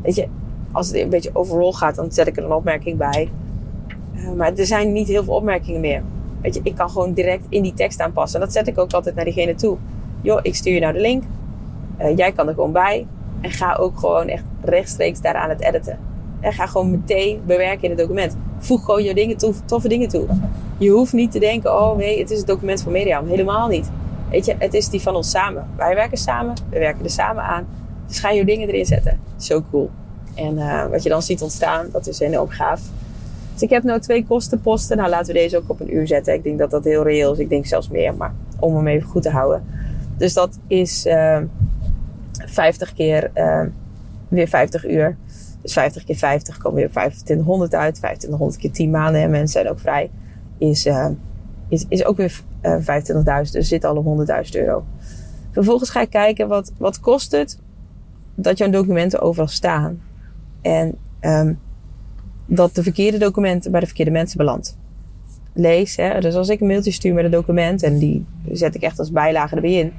weet 0.03 0.15
je, 0.15 0.27
als 0.73 0.87
het 0.87 0.97
een 0.97 1.09
beetje 1.09 1.31
overall 1.33 1.73
gaat, 1.73 1.95
dan 1.95 2.13
zet 2.13 2.27
ik 2.27 2.37
er 2.37 2.45
een 2.45 2.53
opmerking 2.53 2.99
bij. 2.99 3.31
Uh, 4.15 4.33
maar 4.33 4.53
er 4.55 4.67
zijn 4.67 4.93
niet 4.93 5.09
heel 5.09 5.25
veel 5.25 5.35
opmerkingen 5.35 5.81
meer. 5.81 6.03
Weet 6.41 6.55
je, 6.55 6.61
ik 6.63 6.75
kan 6.75 6.91
gewoon 6.91 7.13
direct 7.13 7.45
in 7.49 7.63
die 7.63 7.75
tekst 7.75 8.01
aanpassen. 8.01 8.41
En 8.41 8.47
dat 8.47 8.55
zet 8.55 8.67
ik 8.67 8.79
ook 8.79 8.93
altijd 8.93 9.15
naar 9.15 9.25
diegene 9.25 9.55
toe. 9.55 9.77
Joh, 10.21 10.39
ik 10.43 10.55
stuur 10.55 10.75
je 10.75 10.81
nou 10.81 10.93
de 10.93 11.01
link. 11.01 11.23
Uh, 12.01 12.17
jij 12.17 12.33
kan 12.33 12.49
er 12.49 12.55
gewoon 12.55 12.73
bij. 12.73 13.07
En 13.41 13.51
ga 13.51 13.75
ook 13.75 13.99
gewoon 13.99 14.29
echt 14.29 14.45
rechtstreeks 14.61 15.21
daar 15.21 15.35
aan 15.35 15.49
het 15.49 15.61
editen. 15.61 15.99
En 16.41 16.53
ga 16.53 16.67
gewoon 16.67 16.91
meteen 16.91 17.41
bewerken 17.47 17.83
in 17.83 17.91
het 17.91 17.99
document. 17.99 18.37
Voeg 18.59 18.85
gewoon 18.85 19.03
je 19.03 19.15
dingen 19.15 19.37
toe, 19.37 19.55
toffe 19.65 19.89
dingen 19.89 20.09
toe. 20.09 20.27
Je 20.79 20.91
hoeft 20.91 21.13
niet 21.13 21.33
te 21.33 21.39
denken, 21.39 21.75
oh 21.75 21.97
nee, 21.97 22.19
het 22.19 22.31
is 22.31 22.39
het 22.39 22.47
document 22.47 22.83
van 22.83 22.93
Mediam. 22.93 23.27
Helemaal 23.27 23.69
niet. 23.69 23.91
Weet 24.31 24.47
je, 24.47 24.55
het 24.59 24.75
is 24.75 24.89
die 24.89 25.01
van 25.01 25.15
ons 25.15 25.31
samen. 25.31 25.67
Wij 25.77 25.95
werken 25.95 26.19
samen, 26.19 26.55
we 26.71 26.79
werken 26.79 27.05
er 27.05 27.11
samen 27.11 27.43
aan. 27.43 27.67
Dus 28.07 28.19
ga 28.19 28.31
je 28.31 28.45
dingen 28.45 28.69
erin 28.69 28.87
zetten. 28.87 29.21
Zo 29.37 29.63
cool. 29.71 29.91
En 30.35 30.57
uh, 30.57 30.87
wat 30.87 31.03
je 31.03 31.09
dan 31.09 31.23
ziet 31.23 31.43
ontstaan, 31.43 31.89
dat 31.93 32.07
is 32.07 32.21
enorm 32.21 32.49
gaaf. 32.49 32.81
Dus 33.53 33.63
ik 33.63 33.71
heb 33.71 33.83
nu 33.83 34.01
twee 34.01 34.27
kostenposten. 34.27 34.97
Nou, 34.97 35.09
laten 35.09 35.27
we 35.27 35.41
deze 35.41 35.57
ook 35.57 35.71
op 35.71 35.81
een 35.81 35.95
uur 35.95 36.07
zetten. 36.07 36.35
Ik 36.35 36.43
denk 36.43 36.59
dat 36.59 36.71
dat 36.71 36.85
heel 36.85 37.03
reëel 37.03 37.33
is. 37.33 37.39
Ik 37.39 37.49
denk 37.49 37.67
zelfs 37.67 37.89
meer, 37.89 38.15
maar 38.15 38.35
om 38.59 38.77
hem 38.77 38.87
even 38.87 39.09
goed 39.09 39.23
te 39.23 39.31
houden. 39.31 39.65
Dus 40.17 40.35
dat 40.35 40.59
is 40.67 41.07
uh, 41.07 41.39
50 42.33 42.93
keer 42.93 43.31
uh, 43.35 43.63
weer 44.29 44.49
50 44.49 44.89
uur. 44.89 45.17
Dus 45.63 45.73
50 45.73 46.05
keer 46.05 46.17
50 46.17 46.59
komen 46.59 46.79
weer 46.79 46.91
2500 46.91 47.75
uit. 47.75 47.95
2500 47.95 48.61
keer 48.61 48.73
10 48.73 48.91
maanden 48.91 49.23
en 49.23 49.31
mensen 49.31 49.49
zijn 49.49 49.69
ook 49.69 49.81
vrij. 49.81 50.11
Is, 50.59 50.87
uh, 50.87 51.07
is, 51.69 51.85
is 51.89 52.05
ook 52.05 52.17
weer 52.17 52.41
uh, 52.63 52.77
25.000. 53.47 53.51
Dus 53.51 53.69
zit 53.69 53.85
alle 53.85 54.27
100.000 54.45 54.51
euro. 54.51 54.85
Vervolgens 55.51 55.91
ga 55.91 56.01
ik 56.01 56.11
kijken 56.11 56.49
wat, 56.49 56.73
wat 56.79 57.01
kost 57.01 57.33
het 57.33 57.59
dat 58.35 58.59
jouw 58.59 58.71
documenten 58.71 59.21
overal 59.21 59.49
staan. 59.49 60.01
En 60.63 60.95
um, 61.21 61.59
dat 62.47 62.75
de 62.75 62.83
verkeerde 62.83 63.19
documenten 63.19 63.71
bij 63.71 63.81
de 63.81 63.87
verkeerde 63.87 64.11
mensen 64.11 64.39
belandt. 64.39 64.77
Lees, 65.53 65.97
hè. 65.97 66.21
Dus 66.21 66.35
als 66.35 66.49
ik 66.49 66.61
een 66.61 66.67
mailtje 66.67 66.91
stuur 66.91 67.15
met 67.15 67.25
een 67.25 67.31
document 67.31 67.83
en 67.83 67.99
die 67.99 68.25
zet 68.53 68.75
ik 68.75 68.83
echt 68.83 68.99
als 68.99 69.11
bijlage 69.11 69.55
erbij 69.55 69.73
in. 69.73 69.93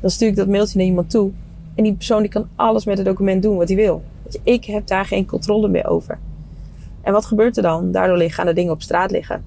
Dan 0.00 0.10
stuur 0.10 0.28
ik 0.28 0.36
dat 0.36 0.48
mailtje 0.48 0.78
naar 0.78 0.86
iemand 0.86 1.10
toe. 1.10 1.30
En 1.74 1.84
die 1.84 1.94
persoon 1.94 2.20
die 2.20 2.30
kan 2.30 2.48
alles 2.54 2.84
met 2.84 2.96
het 2.96 3.06
document 3.06 3.42
doen 3.42 3.56
wat 3.56 3.68
hij 3.68 3.76
wil. 3.76 4.02
Ik 4.42 4.64
heb 4.64 4.86
daar 4.86 5.04
geen 5.04 5.26
controle 5.26 5.68
meer 5.68 5.86
over. 5.86 6.18
En 7.00 7.12
wat 7.12 7.26
gebeurt 7.26 7.56
er 7.56 7.62
dan? 7.62 7.92
Daardoor 7.92 8.30
gaan 8.30 8.46
de 8.46 8.52
dingen 8.52 8.72
op 8.72 8.82
straat 8.82 9.10
liggen. 9.10 9.44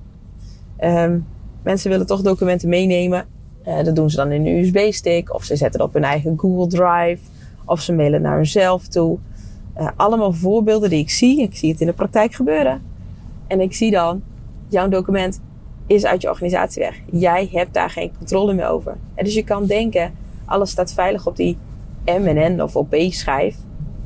Um, 0.83 1.27
mensen 1.63 1.89
willen 1.89 2.05
toch 2.05 2.21
documenten 2.21 2.69
meenemen. 2.69 3.25
Uh, 3.67 3.83
dat 3.83 3.95
doen 3.95 4.09
ze 4.09 4.15
dan 4.15 4.31
in 4.31 4.45
een 4.45 4.57
USB-stick. 4.57 5.33
Of 5.33 5.43
ze 5.43 5.55
zetten 5.55 5.79
het 5.79 5.89
op 5.89 5.93
hun 5.93 6.03
eigen 6.03 6.39
Google 6.39 6.67
Drive. 6.67 7.23
Of 7.65 7.81
ze 7.81 7.93
mailen 7.93 8.21
naar 8.21 8.35
hunzelf 8.35 8.87
toe. 8.87 9.17
Uh, 9.81 9.87
allemaal 9.95 10.33
voorbeelden 10.33 10.89
die 10.89 10.99
ik 10.99 11.09
zie. 11.09 11.41
Ik 11.41 11.55
zie 11.55 11.71
het 11.71 11.81
in 11.81 11.87
de 11.87 11.93
praktijk 11.93 12.33
gebeuren. 12.33 12.81
En 13.47 13.61
ik 13.61 13.73
zie 13.73 13.91
dan, 13.91 14.21
jouw 14.67 14.87
document 14.87 15.41
is 15.87 16.05
uit 16.05 16.21
je 16.21 16.29
organisatie 16.29 16.81
weg. 16.81 16.99
Jij 17.11 17.49
hebt 17.51 17.73
daar 17.73 17.89
geen 17.89 18.11
controle 18.17 18.53
meer 18.53 18.67
over. 18.67 18.97
En 19.15 19.25
dus 19.25 19.33
je 19.33 19.43
kan 19.43 19.65
denken, 19.65 20.13
alles 20.45 20.69
staat 20.69 20.93
veilig 20.93 21.27
op 21.27 21.35
die 21.35 21.57
MNN 22.05 22.61
of 22.61 22.75
op 22.75 22.89
B-schijf. 22.89 23.57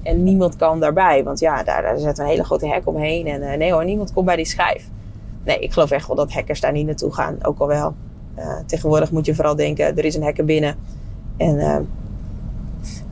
En 0.04 0.24
niemand 0.24 0.56
kan 0.56 0.80
daarbij. 0.80 1.24
Want 1.24 1.40
ja, 1.40 1.64
daar, 1.64 1.82
daar 1.82 1.98
zet 1.98 2.18
een 2.18 2.26
hele 2.26 2.44
grote 2.44 2.68
hek 2.68 2.88
omheen. 2.88 3.28
En 3.28 3.42
uh, 3.42 3.54
nee 3.54 3.72
hoor, 3.72 3.86
niemand 3.86 4.14
komt 4.14 4.26
bij 4.26 4.36
die 4.36 4.46
schijf. 4.46 4.90
Nee, 5.44 5.60
ik 5.60 5.74
geloof 5.74 5.92
echt 5.92 6.08
wel 6.08 6.16
dat 6.16 6.34
hackers 6.34 6.62
daar 6.62 6.72
niet 6.72 6.86
naartoe 6.86 7.14
gaan. 7.14 7.38
Ook 7.42 7.60
al 7.60 7.68
wel. 7.68 7.96
Uh, 8.38 8.60
tegenwoordig 8.66 9.12
moet 9.12 9.26
je 9.26 9.36
vooral 9.36 9.56
denken, 9.56 9.98
er 9.98 10.06
is 10.06 10.16
een 10.16 10.24
hacker 10.24 10.46
binnen. 10.46 10.76
En 11.38 11.88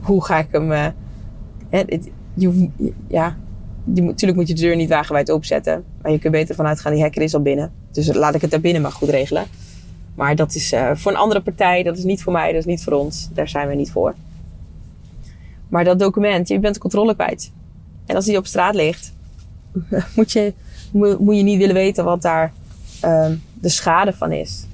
hoe 0.00 0.24
ga 0.24 0.38
ik 0.38 0.48
hem... 0.50 0.92
je, 2.34 2.70
ja, 3.08 3.36
natuurlijk 3.84 4.38
moet 4.38 4.48
je 4.48 4.54
de 4.54 4.60
deur 4.60 4.76
niet 4.76 4.88
wagenwijd 4.88 5.30
opzetten. 5.30 5.84
Maar 6.02 6.12
je 6.12 6.18
kunt 6.18 6.32
beter 6.32 6.54
vanuit 6.54 6.80
gaan, 6.80 6.92
die 6.92 7.02
hacker 7.02 7.22
is 7.22 7.34
al 7.34 7.42
binnen. 7.42 7.72
Dus 7.92 8.14
laat 8.14 8.34
ik 8.34 8.40
het 8.40 8.50
daar 8.50 8.60
binnen 8.60 8.82
maar 8.82 8.92
goed 8.92 9.08
regelen. 9.08 9.44
Maar 10.14 10.36
dat 10.36 10.54
is 10.54 10.74
voor 10.94 11.12
een 11.12 11.18
andere 11.18 11.40
partij, 11.40 11.82
dat 11.82 11.98
is 11.98 12.04
niet 12.04 12.22
voor 12.22 12.32
mij, 12.32 12.46
dat 12.46 12.60
is 12.60 12.66
niet 12.66 12.84
voor 12.84 12.92
ons. 12.92 13.28
Daar 13.32 13.48
zijn 13.48 13.68
we 13.68 13.74
niet 13.74 13.90
voor. 13.90 14.14
Maar 15.68 15.84
dat 15.84 15.98
document, 15.98 16.48
je 16.48 16.58
bent 16.58 16.74
de 16.74 16.80
controle 16.80 17.14
kwijt. 17.14 17.52
En 18.06 18.16
als 18.16 18.24
die 18.24 18.36
op 18.36 18.46
straat 18.46 18.74
ligt, 18.74 19.12
moet 20.16 20.32
je, 20.32 20.52
moet 20.92 21.36
je 21.36 21.42
niet 21.42 21.58
willen 21.58 21.74
weten 21.74 22.04
wat 22.04 22.22
daar 22.22 22.52
uh, 23.04 23.26
de 23.60 23.68
schade 23.68 24.12
van 24.12 24.32
is. 24.32 24.66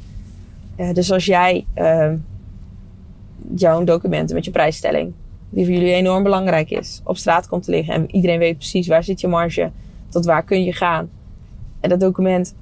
Uh, 0.77 0.93
dus 0.93 1.13
als 1.13 1.25
jij 1.25 1.67
uh, 1.77 2.13
jouw 3.55 3.85
documenten 3.85 4.35
met 4.35 4.45
je 4.45 4.51
prijsstelling, 4.51 5.13
die 5.51 5.65
voor 5.65 5.75
jullie 5.75 5.93
enorm 5.93 6.23
belangrijk 6.23 6.71
is, 6.71 7.01
op 7.05 7.17
straat 7.17 7.49
komt 7.49 7.65
te 7.65 7.71
liggen 7.71 7.95
en 7.95 8.15
iedereen 8.15 8.39
weet 8.39 8.57
precies 8.57 8.87
waar 8.87 9.05
zit 9.05 9.21
je 9.21 9.29
marge, 9.29 9.71
tot 10.09 10.25
waar 10.25 10.45
kun 10.45 10.65
je 10.65 10.73
gaan. 10.73 11.11
En 11.81 11.89
dat 11.89 12.01
document 12.01 12.55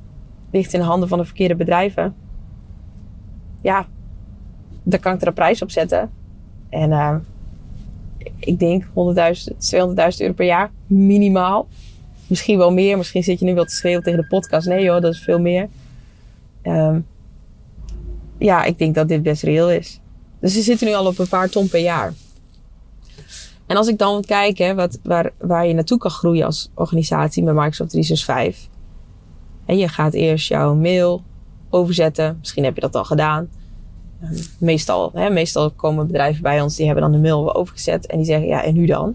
ligt 0.51 0.73
in 0.73 0.81
de 0.81 0.87
handen 0.87 1.09
van 1.09 1.19
de 1.19 1.25
verkeerde 1.25 1.55
bedrijven. 1.55 2.15
Ja, 3.61 3.87
dan 4.83 5.01
kan 5.01 5.15
ik 5.15 5.21
er 5.21 5.27
een 5.27 5.35
prijs 5.35 5.63
op 5.63 5.71
zetten. 5.71 6.11
En 6.69 6.91
uh, 6.91 7.15
ik 8.39 8.59
denk 8.59 8.85
100.000, 8.85 8.91
200.000 8.91 8.97
euro 10.19 10.33
per 10.35 10.47
jaar, 10.47 10.71
minimaal. 10.87 11.69
Misschien 12.27 12.59
wel 12.59 12.73
meer. 12.73 12.97
Misschien 12.97 13.23
zit 13.23 13.39
je 13.39 13.45
nu 13.45 13.55
wel 13.55 13.65
te 13.65 13.75
schreeuwen 13.75 14.03
tegen 14.03 14.21
de 14.21 14.27
podcast. 14.27 14.67
Nee 14.67 14.85
joh, 14.85 15.01
dat 15.01 15.13
is 15.15 15.23
veel 15.23 15.41
meer. 15.41 15.69
Um, 16.63 17.07
ja, 18.39 18.65
ik 18.65 18.79
denk 18.79 18.95
dat 18.95 19.09
dit 19.09 19.23
best 19.23 19.43
reëel 19.43 19.71
is. 19.71 20.01
Dus 20.41 20.55
we 20.55 20.61
zitten 20.61 20.87
nu 20.87 20.95
al 20.95 21.07
op 21.07 21.19
een 21.19 21.29
paar 21.29 21.49
ton 21.49 21.69
per 21.69 21.81
jaar. 21.81 22.13
En 23.69 23.77
als 23.77 23.89
ik 23.89 23.99
dan 23.99 24.23
kijk 24.23 24.59
hè, 24.59 24.75
wat, 24.75 24.99
waar, 25.03 25.31
waar 25.39 25.67
je 25.67 25.75
naartoe 25.75 25.99
kan 25.99 26.11
groeien 26.11 26.45
als 26.45 26.71
organisatie 26.75 27.43
met 27.43 27.55
Microsoft 27.55 27.91
365. 27.91 28.69
En 29.65 29.79
je 29.79 29.89
gaat 29.89 30.15
eerst 30.15 30.49
jouw 30.49 30.75
mail 30.75 31.23
overzetten. 31.71 32.37
Misschien 32.39 32.65
heb 32.65 32.75
je 32.75 32.81
dat 32.81 32.95
al 32.95 33.05
gedaan. 33.05 33.49
Ehm, 34.21 34.35
meestal, 34.59 35.11
hè, 35.15 35.31
meestal 35.31 35.71
komen 35.71 36.07
bedrijven 36.07 36.43
bij 36.43 36.61
ons 36.61 36.77
die 36.77 36.87
hebben 36.87 37.05
dan 37.05 37.13
de 37.13 37.19
mail 37.19 37.55
overgezet. 37.55 38.07
En 38.07 38.17
die 38.17 38.27
zeggen, 38.27 38.47
ja, 38.47 38.63
en 38.63 38.75
nu 38.75 38.87
dan? 38.87 39.15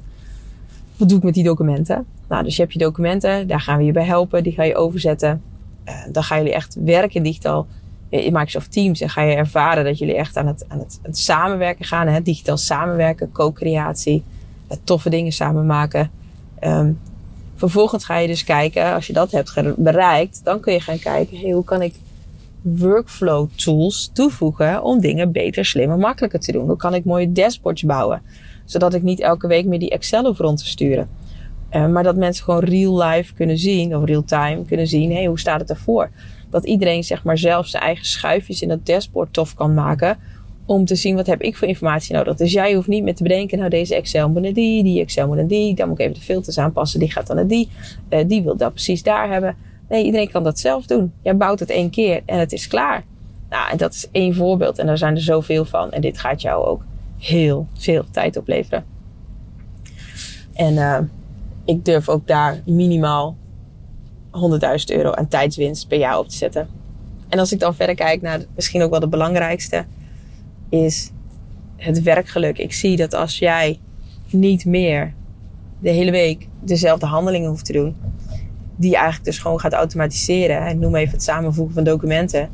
Wat 0.97 1.09
doe 1.09 1.17
ik 1.17 1.23
met 1.23 1.33
die 1.33 1.43
documenten? 1.43 2.05
Nou, 2.27 2.43
dus 2.43 2.55
je 2.55 2.61
hebt 2.61 2.73
je 2.73 2.79
documenten, 2.79 3.47
daar 3.47 3.61
gaan 3.61 3.77
we 3.77 3.83
je 3.83 3.91
bij 3.91 4.05
helpen. 4.05 4.43
Die 4.43 4.53
ga 4.53 4.63
je 4.63 4.75
overzetten. 4.75 5.41
Uh, 5.85 5.93
dan 6.11 6.23
gaan 6.23 6.37
jullie 6.37 6.53
echt 6.53 6.77
werken 6.83 7.23
digitaal 7.23 7.67
in 8.09 8.33
Microsoft 8.33 8.71
Teams. 8.71 9.01
En 9.01 9.09
ga 9.09 9.21
je 9.21 9.35
ervaren 9.35 9.83
dat 9.83 9.97
jullie 9.97 10.15
echt 10.15 10.37
aan 10.37 10.47
het, 10.47 10.65
aan 10.67 10.79
het, 10.79 10.99
het 11.01 11.17
samenwerken 11.17 11.85
gaan. 11.85 12.07
Hè? 12.07 12.21
Digitaal 12.21 12.57
samenwerken, 12.57 13.31
co-creatie, 13.31 14.23
toffe 14.83 15.09
dingen 15.09 15.31
samen 15.31 15.65
maken. 15.65 16.11
Um, 16.61 16.99
vervolgens 17.55 18.05
ga 18.05 18.17
je 18.17 18.27
dus 18.27 18.43
kijken, 18.43 18.93
als 18.93 19.07
je 19.07 19.13
dat 19.13 19.31
hebt 19.31 19.75
bereikt, 19.77 20.41
dan 20.43 20.59
kun 20.59 20.73
je 20.73 20.79
gaan 20.79 20.99
kijken, 20.99 21.37
hey, 21.37 21.51
hoe 21.51 21.63
kan 21.63 21.81
ik 21.81 21.93
workflow 22.61 23.49
tools 23.55 24.09
toevoegen 24.13 24.83
om 24.83 24.99
dingen 24.99 25.31
beter, 25.31 25.65
slimmer, 25.65 25.97
makkelijker 25.97 26.39
te 26.39 26.51
doen? 26.51 26.67
Hoe 26.67 26.77
kan 26.77 26.93
ik 26.93 27.05
mooie 27.05 27.31
dashboards 27.31 27.83
bouwen? 27.83 28.21
Zodat 28.65 28.93
ik 28.93 29.01
niet 29.01 29.19
elke 29.19 29.47
week 29.47 29.65
meer 29.65 29.79
die 29.79 29.89
Excel 29.89 30.25
hoef 30.25 30.37
rond 30.37 30.57
te 30.57 30.67
sturen. 30.67 31.09
Uh, 31.71 31.87
maar 31.87 32.03
dat 32.03 32.15
mensen 32.15 32.43
gewoon 32.43 32.63
real 32.63 33.03
life 33.03 33.33
kunnen 33.33 33.57
zien, 33.57 33.95
of 33.95 34.05
real 34.05 34.23
time 34.23 34.65
kunnen 34.65 34.87
zien, 34.87 35.11
hey, 35.11 35.25
hoe 35.25 35.39
staat 35.39 35.59
het 35.59 35.69
ervoor? 35.69 36.09
Dat 36.49 36.65
iedereen 36.65 37.03
zeg 37.03 37.23
maar 37.23 37.37
zelf 37.37 37.67
zijn 37.67 37.83
eigen 37.83 38.05
schuifjes 38.05 38.61
in 38.61 38.67
dat 38.67 38.85
dashboard 38.85 39.33
tof 39.33 39.53
kan 39.53 39.73
maken. 39.73 40.17
Om 40.65 40.85
te 40.85 40.95
zien 40.95 41.15
wat 41.15 41.27
heb 41.27 41.41
ik 41.41 41.57
voor 41.57 41.67
informatie 41.67 42.15
nodig. 42.15 42.35
Dus 42.35 42.51
jij 42.51 42.73
hoeft 42.73 42.87
niet 42.87 43.03
meer 43.03 43.15
te 43.15 43.23
bedenken, 43.23 43.57
nou 43.57 43.69
deze 43.69 43.95
Excel 43.95 44.29
moet 44.29 44.41
naar 44.41 44.53
die, 44.53 44.83
die 44.83 45.01
Excel 45.01 45.27
moet 45.27 45.35
naar 45.35 45.47
die. 45.47 45.75
Dan 45.75 45.87
moet 45.87 45.99
ik 45.99 46.05
even 46.05 46.19
de 46.19 46.25
filters 46.25 46.57
aanpassen, 46.57 46.99
die 46.99 47.11
gaat 47.11 47.27
dan 47.27 47.35
naar 47.35 47.47
die. 47.47 47.69
Uh, 48.09 48.19
die 48.27 48.43
wil 48.43 48.57
dat 48.57 48.71
precies 48.73 49.03
daar 49.03 49.29
hebben. 49.29 49.55
Nee, 49.89 50.05
iedereen 50.05 50.31
kan 50.31 50.43
dat 50.43 50.59
zelf 50.59 50.85
doen. 50.85 51.13
Jij 51.21 51.37
bouwt 51.37 51.59
het 51.59 51.69
één 51.69 51.89
keer 51.89 52.21
en 52.25 52.39
het 52.39 52.51
is 52.51 52.67
klaar. 52.67 53.03
Nou, 53.49 53.71
en 53.71 53.77
dat 53.77 53.93
is 53.93 54.07
één 54.11 54.35
voorbeeld 54.35 54.77
en 54.77 54.85
daar 54.85 54.97
zijn 54.97 55.15
er 55.15 55.21
zoveel 55.21 55.65
van. 55.65 55.91
En 55.91 56.01
dit 56.01 56.17
gaat 56.17 56.41
jou 56.41 56.65
ook 56.65 56.81
heel 57.17 57.67
veel 57.73 58.05
tijd 58.11 58.37
opleveren. 58.37 58.85
En 60.53 60.73
uh, 60.73 60.99
ik 61.65 61.85
durf 61.85 62.09
ook 62.09 62.27
daar 62.27 62.61
minimaal 62.65 63.35
100.000 64.31 64.39
euro 64.85 65.11
aan 65.11 65.27
tijdswinst 65.27 65.87
per 65.87 65.97
jaar 65.97 66.19
op 66.19 66.29
te 66.29 66.35
zetten. 66.35 66.67
En 67.29 67.39
als 67.39 67.51
ik 67.51 67.59
dan 67.59 67.75
verder 67.75 67.95
kijk 67.95 68.21
naar 68.21 68.39
misschien 68.55 68.81
ook 68.81 68.91
wel 68.91 68.99
de 68.99 69.07
belangrijkste, 69.07 69.85
is 70.73 71.11
het 71.75 72.01
werkgeluk. 72.01 72.57
Ik 72.57 72.73
zie 72.73 72.97
dat 72.97 73.13
als 73.13 73.39
jij 73.39 73.79
niet 74.29 74.65
meer 74.65 75.13
de 75.79 75.89
hele 75.89 76.11
week 76.11 76.47
dezelfde 76.59 77.05
handelingen 77.05 77.49
hoeft 77.49 77.65
te 77.65 77.73
doen, 77.73 77.95
die 78.75 78.89
je 78.89 78.95
eigenlijk 78.95 79.25
dus 79.25 79.39
gewoon 79.39 79.59
gaat 79.59 79.73
automatiseren. 79.73 80.67
Ik 80.67 80.77
noem 80.77 80.95
even 80.95 81.13
het 81.13 81.23
samenvoegen 81.23 81.73
van 81.73 81.83
documenten. 81.83 82.49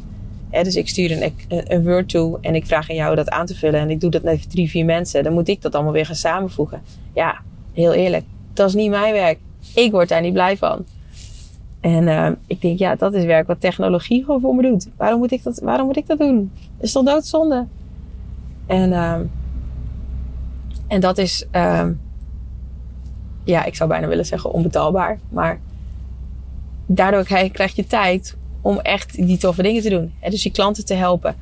dus 0.51 0.75
ik 0.75 0.89
stuur 0.89 1.11
een, 1.11 1.33
een 1.47 1.83
Word 1.83 2.09
toe 2.09 2.37
en 2.41 2.55
ik 2.55 2.65
vraag 2.65 2.89
aan 2.89 2.95
jou 2.95 3.15
dat 3.15 3.29
aan 3.29 3.45
te 3.45 3.55
vullen. 3.55 3.79
En 3.79 3.89
ik 3.89 4.01
doe 4.01 4.09
dat 4.09 4.23
met 4.23 4.49
drie, 4.49 4.69
vier 4.69 4.85
mensen. 4.85 5.23
Dan 5.23 5.33
moet 5.33 5.47
ik 5.47 5.61
dat 5.61 5.75
allemaal 5.75 5.93
weer 5.93 6.05
gaan 6.05 6.15
samenvoegen. 6.15 6.81
Ja, 7.13 7.41
heel 7.73 7.93
eerlijk. 7.93 8.25
Dat 8.53 8.67
is 8.67 8.75
niet 8.75 8.89
mijn 8.89 9.13
werk. 9.13 9.39
Ik 9.75 9.91
word 9.91 10.09
daar 10.09 10.21
niet 10.21 10.33
blij 10.33 10.57
van. 10.57 10.85
En 11.79 12.07
uh, 12.07 12.29
ik 12.47 12.61
denk, 12.61 12.79
ja, 12.79 12.95
dat 12.95 13.13
is 13.13 13.23
werk 13.23 13.47
wat 13.47 13.61
technologie 13.61 14.23
gewoon 14.23 14.41
voor 14.41 14.55
me 14.55 14.61
doet. 14.61 14.87
Waarom 14.97 15.19
moet 15.19 15.31
ik 15.31 15.43
dat, 15.43 15.59
waarom 15.59 15.85
moet 15.85 15.97
ik 15.97 16.07
dat 16.07 16.17
doen? 16.17 16.51
Dat 16.77 16.85
is 16.85 16.91
toch 16.91 17.05
doodzonde? 17.05 17.65
En, 18.69 18.89
uh, 18.91 19.19
en 20.87 20.99
dat 20.99 21.17
is, 21.17 21.45
uh, 21.55 21.87
ja, 23.43 23.65
ik 23.65 23.75
zou 23.75 23.89
bijna 23.89 24.07
willen 24.07 24.25
zeggen 24.25 24.51
onbetaalbaar. 24.51 25.19
Maar 25.29 25.59
daardoor 26.85 27.23
krijg 27.51 27.75
je 27.75 27.87
tijd 27.87 28.37
om 28.61 28.79
echt 28.79 29.15
die 29.15 29.37
toffe 29.37 29.61
dingen 29.61 29.81
te 29.81 29.89
doen. 29.89 30.13
En 30.19 30.31
dus 30.31 30.43
je 30.43 30.51
klanten 30.51 30.85
te 30.85 30.93
helpen. 30.93 31.35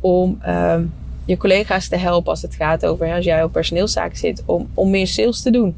Om 0.00 0.38
ehm, 0.42 0.84
je 1.24 1.36
collega's 1.36 1.88
te 1.88 1.96
helpen 1.96 2.30
als 2.30 2.42
het 2.42 2.54
gaat 2.54 2.86
over, 2.86 3.14
als 3.14 3.24
jij 3.24 3.42
op 3.42 3.52
personeelszaken 3.52 4.18
zit, 4.18 4.42
om, 4.46 4.68
om 4.74 4.90
meer 4.90 5.06
sales 5.06 5.42
te 5.42 5.50
doen. 5.50 5.76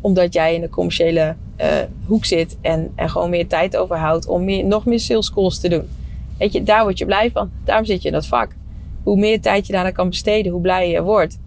Omdat 0.00 0.32
jij 0.32 0.54
in 0.54 0.60
de 0.60 0.68
commerciële 0.68 1.34
uh, 1.60 1.66
hoek 2.04 2.24
zit 2.24 2.56
en, 2.60 2.92
en 2.94 3.10
gewoon 3.10 3.30
meer 3.30 3.46
tijd 3.46 3.76
overhoudt 3.76 4.26
om 4.26 4.44
meer, 4.44 4.64
nog 4.64 4.84
meer 4.84 5.00
sales 5.00 5.32
calls 5.32 5.60
te 5.60 5.68
doen. 5.68 5.88
Weet 6.38 6.52
je, 6.52 6.62
daar 6.62 6.82
word 6.82 6.98
je 6.98 7.06
blij 7.06 7.30
van. 7.30 7.50
Daarom 7.64 7.84
zit 7.84 8.02
je 8.02 8.08
in 8.08 8.14
dat 8.14 8.26
vak. 8.26 8.58
Hoe 9.10 9.18
meer 9.18 9.40
tijd 9.40 9.66
je 9.66 9.72
daaraan 9.72 9.92
kan 9.92 10.08
besteden, 10.08 10.52
hoe 10.52 10.60
blij 10.60 10.90
je 10.90 11.02
wordt. 11.02 11.38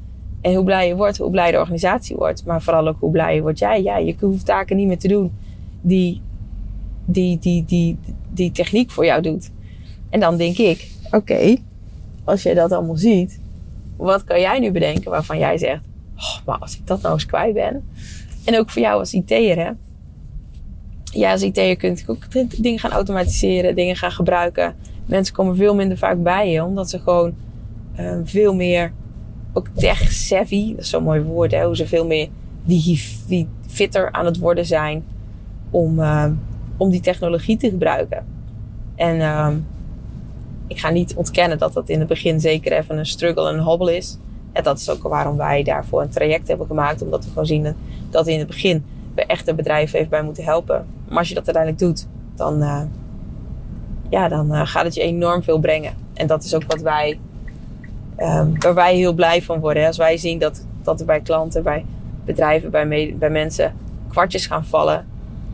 En 0.42 0.54
hoe 0.54 0.64
blij 0.64 0.88
je 0.88 0.96
wordt, 0.96 1.18
hoe 1.18 1.30
blij 1.30 1.52
de 1.52 1.58
organisatie 1.58 2.16
wordt. 2.16 2.46
Maar 2.46 2.62
vooral 2.62 2.88
ook 2.88 3.00
hoe 3.00 3.12
blij 3.12 3.42
word 3.42 3.60
jij. 3.60 3.82
Ja, 3.82 3.98
je 3.98 4.16
hoeft 4.20 4.46
taken 4.46 4.78
niet 4.78 4.88
meer 4.88 4.98
te 4.98 5.08
doen 5.08 5.32
die, 5.82 6.22
die, 7.06 7.40
die, 7.40 7.66
die, 7.66 7.98
die 8.30 8.52
techniek 8.52 8.92
voor 8.92 9.06
jou 9.06 9.22
doet. 9.22 9.52
En 10.10 10.20
dan 10.20 10.38
denk 10.38 10.58
ik, 10.58 10.92
oké, 11.12 11.56
als 12.24 12.44
je 12.44 12.54
dat 12.54 12.72
allemaal 12.72 12.98
ziet, 12.98 13.40
wat 13.98 14.24
kan 14.24 14.40
jij 14.40 14.60
nu 14.60 14.72
bedenken 14.72 15.12
waarvan 15.12 15.38
jij 15.38 15.58
zegt, 15.58 15.82
oh, 16.18 16.46
maar 16.46 16.58
als 16.58 16.78
ik 16.78 16.88
dat 16.88 17.02
nou 17.02 17.14
eens 17.14 17.26
kwijt 17.26 17.54
ben. 17.54 17.84
En 18.46 18.60
ook 18.60 18.70
voor 18.70 18.82
jou 18.82 19.00
als 19.00 19.14
IT'er, 19.14 19.58
hè 19.58 19.72
ja, 21.14 21.32
als 21.32 21.42
IT'er 21.42 21.76
kunt 21.76 22.04
ook 22.08 22.32
dingen 22.58 22.80
gaan 22.80 22.92
automatiseren, 22.92 23.76
dingen 23.76 23.96
gaan 23.96 24.12
gebruiken. 24.12 24.76
Mensen 25.06 25.36
komen 25.36 25.56
veel 25.56 25.76
minder 25.76 25.98
vaak 25.98 26.24
bij 26.24 26.52
je, 26.52 26.64
omdat 26.64 26.90
ze 26.90 27.00
gewoon 27.00 27.34
uh, 28.00 28.18
veel 28.24 28.56
meer, 28.56 28.92
ook 29.54 29.68
tech-savvy, 29.74 30.70
dat 30.76 30.84
is 30.84 30.90
zo'n 30.90 31.04
mooi 31.04 31.22
woord, 31.22 31.52
hè, 31.52 31.66
hoe 31.66 31.76
ze 31.76 31.88
veel 31.88 32.06
meer 32.06 32.28
die 32.64 33.48
fitter 33.68 34.12
aan 34.12 34.26
het 34.26 34.38
worden 34.38 34.66
zijn 34.66 35.04
om, 35.70 36.00
uh, 36.00 36.26
om 36.78 36.90
die 36.90 37.02
technologie 37.02 37.58
te 37.58 37.70
gebruiken. 37.70 38.26
En 38.96 39.16
uh, 39.16 39.50
ik 40.68 40.80
ga 40.80 40.90
niet 40.90 41.16
ontkennen 41.16 41.58
dat 41.58 41.74
dat 41.74 41.90
in 41.90 42.00
het 42.00 42.08
begin 42.08 42.40
zeker 42.40 42.72
even 42.72 42.98
een 42.98 43.06
struggle 43.06 43.50
en 43.50 43.54
een 43.54 43.64
hobbel 43.64 43.88
is. 43.88 44.18
En 44.52 44.64
dat 44.64 44.80
is 44.80 44.90
ook 44.90 45.04
waarom 45.04 45.38
wij 45.38 45.64
daarvoor 45.64 46.02
een 46.02 46.10
traject 46.10 46.48
hebben 46.48 46.68
gemaakt, 46.68 47.02
omdat 47.02 47.24
we 47.24 47.30
gewoon 47.30 47.46
zien 47.46 47.76
dat 48.10 48.28
in 48.28 48.40
het 48.40 48.48
begin 48.48 48.84
we 49.16 49.26
echt 49.26 49.48
een 49.48 49.56
bedrijf 49.56 49.94
even 49.94 50.10
bij 50.10 50.24
moeten 50.24 50.44
helpen. 50.44 50.86
Maar 51.08 51.18
als 51.18 51.30
je 51.30 51.36
dat 51.36 51.46
uiteindelijk 51.46 51.84
doet, 51.84 52.08
dan, 52.36 52.62
uh, 52.62 52.82
ja, 54.10 54.28
dan 54.28 54.54
uh, 54.54 54.62
gaat 54.66 54.84
het 54.84 54.96
je 54.96 55.02
enorm 55.02 55.44
veel 55.44 55.60
brengen. 55.60 55.94
En 56.14 56.28
dat 56.28 56.44
is 56.44 56.56
ook 56.56 56.64
wat 56.68 56.82
wij, 56.82 57.20
um, 58.24 58.60
waar 58.60 58.74
wij 58.74 58.96
heel 58.96 59.14
blij 59.14 59.42
van 59.42 59.60
worden. 59.60 59.88
Als 59.88 59.98
wij 59.98 60.18
zien 60.18 60.40
dat, 60.40 60.66
dat 60.84 61.00
er 61.00 61.06
bij 61.06 61.22
klanten, 61.22 61.64
bij 61.64 61.86
bedrijven, 62.26 62.72
bij, 62.72 63.16
bij 63.20 63.30
mensen 63.30 63.74
kwartjes 64.08 64.46
gaan 64.46 64.66
vallen. 64.66 65.06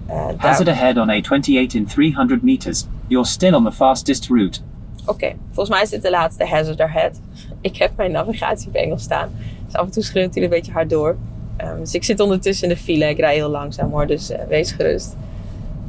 Uh, 0.09 0.27
Hazard 0.37 0.67
ahead 0.67 0.97
on 0.97 1.09
A28 1.09 1.75
in 1.75 1.85
300 1.85 2.43
meters. 2.43 2.85
You're 3.07 3.27
still 3.27 3.53
on 3.53 3.63
the 3.63 3.71
fastest 3.71 4.27
route. 4.27 4.59
Oké, 5.01 5.11
okay, 5.11 5.35
volgens 5.45 5.69
mij 5.69 5.81
is 5.81 5.89
dit 5.89 6.01
de 6.01 6.09
laatste 6.09 6.45
hazard 6.45 6.81
ahead. 6.81 7.19
Ik 7.61 7.77
heb 7.77 7.91
mijn 7.95 8.11
navigatie 8.11 8.67
op 8.67 8.73
Engels 8.73 9.03
staan. 9.03 9.29
Dus 9.65 9.75
af 9.75 9.85
en 9.85 9.91
toe 9.91 10.03
schreeuwt 10.03 10.33
hij 10.33 10.43
een 10.43 10.49
beetje 10.49 10.71
hard 10.71 10.89
door. 10.89 11.17
Um, 11.61 11.79
dus 11.79 11.93
ik 11.93 12.03
zit 12.03 12.19
ondertussen 12.19 12.69
in 12.69 12.75
de 12.75 12.81
file. 12.81 13.09
Ik 13.09 13.17
rij 13.17 13.35
heel 13.35 13.49
langzaam 13.49 13.91
hoor, 13.91 14.07
dus 14.07 14.31
uh, 14.31 14.37
wees 14.47 14.71
gerust. 14.71 15.15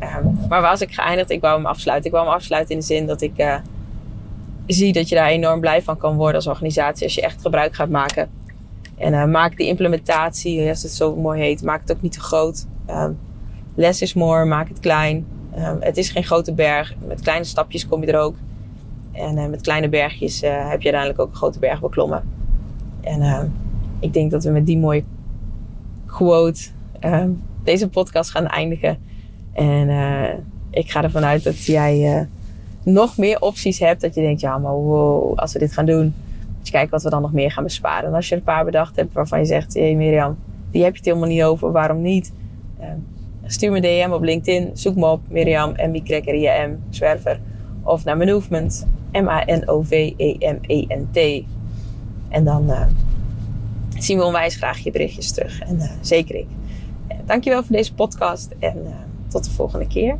Um, 0.00 0.38
maar 0.48 0.48
waar 0.48 0.70
was 0.70 0.80
ik 0.80 0.92
geëindigd? 0.92 1.30
Ik 1.30 1.40
wou 1.40 1.56
hem 1.56 1.66
afsluiten. 1.66 2.06
Ik 2.06 2.16
wou 2.16 2.26
hem 2.26 2.34
afsluiten 2.34 2.74
in 2.74 2.80
de 2.80 2.86
zin 2.86 3.06
dat 3.06 3.20
ik 3.20 3.32
uh, 3.36 3.54
zie 4.72 4.92
dat 4.92 5.08
je 5.08 5.14
daar 5.14 5.28
enorm 5.28 5.60
blij 5.60 5.82
van 5.82 5.96
kan 5.96 6.16
worden 6.16 6.34
als 6.34 6.46
organisatie. 6.46 7.04
Als 7.04 7.14
je 7.14 7.22
echt 7.22 7.40
gebruik 7.40 7.74
gaat 7.74 7.88
maken. 7.88 8.30
En 8.96 9.12
uh, 9.12 9.24
maak 9.24 9.56
die 9.56 9.66
implementatie, 9.66 10.68
als 10.68 10.82
het 10.82 10.92
zo 10.92 11.16
mooi 11.16 11.40
heet, 11.40 11.62
maak 11.62 11.80
het 11.80 11.92
ook 11.92 12.02
niet 12.02 12.12
te 12.12 12.20
groot. 12.20 12.66
Um, 12.90 13.18
less 13.74 14.02
is 14.02 14.14
more, 14.14 14.44
maak 14.44 14.68
het 14.68 14.80
klein. 14.80 15.26
het 15.80 15.96
is 15.96 16.10
geen 16.10 16.24
grote 16.24 16.52
berg. 16.52 16.94
Met 17.06 17.20
kleine 17.20 17.44
stapjes 17.44 17.86
kom 17.86 18.04
je 18.04 18.12
er 18.12 18.20
ook. 18.20 18.34
En 19.12 19.50
met 19.50 19.60
kleine 19.60 19.88
bergjes 19.88 20.40
heb 20.40 20.52
je 20.52 20.92
uiteindelijk 20.92 21.18
ook 21.18 21.30
een 21.30 21.36
grote 21.36 21.58
berg 21.58 21.80
beklommen. 21.80 22.22
En 23.00 23.52
ik 24.00 24.12
denk 24.12 24.30
dat 24.30 24.44
we 24.44 24.50
met 24.50 24.66
die 24.66 24.78
mooie 24.78 25.04
quote 26.06 26.60
deze 27.64 27.88
podcast 27.88 28.30
gaan 28.30 28.46
eindigen. 28.46 28.98
En 29.52 29.88
ik 30.70 30.90
ga 30.90 31.02
ervan 31.02 31.24
uit 31.24 31.44
dat 31.44 31.64
jij 31.64 32.28
nog 32.84 33.16
meer 33.16 33.40
opties 33.40 33.78
hebt. 33.78 34.00
Dat 34.00 34.14
je 34.14 34.20
denkt, 34.20 34.40
ja, 34.40 34.58
maar 34.58 34.72
wow, 34.72 35.38
als 35.38 35.52
we 35.52 35.58
dit 35.58 35.72
gaan 35.72 35.86
doen, 35.86 36.14
moet 36.56 36.66
je 36.66 36.72
kijken 36.72 36.90
wat 36.90 37.02
we 37.02 37.10
dan 37.10 37.22
nog 37.22 37.32
meer 37.32 37.50
gaan 37.50 37.64
besparen. 37.64 38.08
En 38.08 38.14
als 38.14 38.28
je 38.28 38.34
een 38.34 38.42
paar 38.42 38.64
bedacht 38.64 38.96
hebt 38.96 39.12
waarvan 39.12 39.38
je 39.38 39.44
zegt, 39.44 39.74
hé 39.74 39.80
hey 39.80 39.94
Mirjam, 39.94 40.36
die 40.70 40.82
heb 40.82 40.92
je 40.92 40.96
het 40.96 41.06
helemaal 41.06 41.28
niet 41.28 41.42
over, 41.42 41.72
waarom 41.72 42.02
niet? 42.02 42.32
Ehm, 42.80 42.98
stuur 43.44 43.70
me 43.70 43.76
een 43.76 43.82
DM 43.82 44.10
op 44.12 44.22
LinkedIn, 44.22 44.70
zoek 44.72 44.96
me 44.96 45.06
op 45.06 45.20
Mirjam, 45.28 45.72
M-I-K-R-I-M, 45.90 46.76
zwerver. 46.90 47.40
Of 47.82 48.04
naar 48.04 48.16
Manovement, 48.16 48.86
M-A-N-O-V-E-M-E-N-T. 49.12 51.18
En 52.28 52.44
dan 52.44 52.70
uh, 52.70 52.82
zien 53.98 54.18
we 54.18 54.24
onwijs 54.24 54.56
graag 54.56 54.78
je 54.78 54.90
berichtjes 54.90 55.32
terug. 55.32 55.60
En 55.60 55.76
uh, 55.76 55.90
zeker 56.00 56.34
ik. 56.34 56.46
Uh, 57.08 57.16
dankjewel 57.26 57.62
voor 57.62 57.76
deze 57.76 57.94
podcast 57.94 58.54
en 58.58 58.76
tot 59.28 59.44
de 59.44 59.50
volgende 59.50 59.86
keer. 59.86 60.18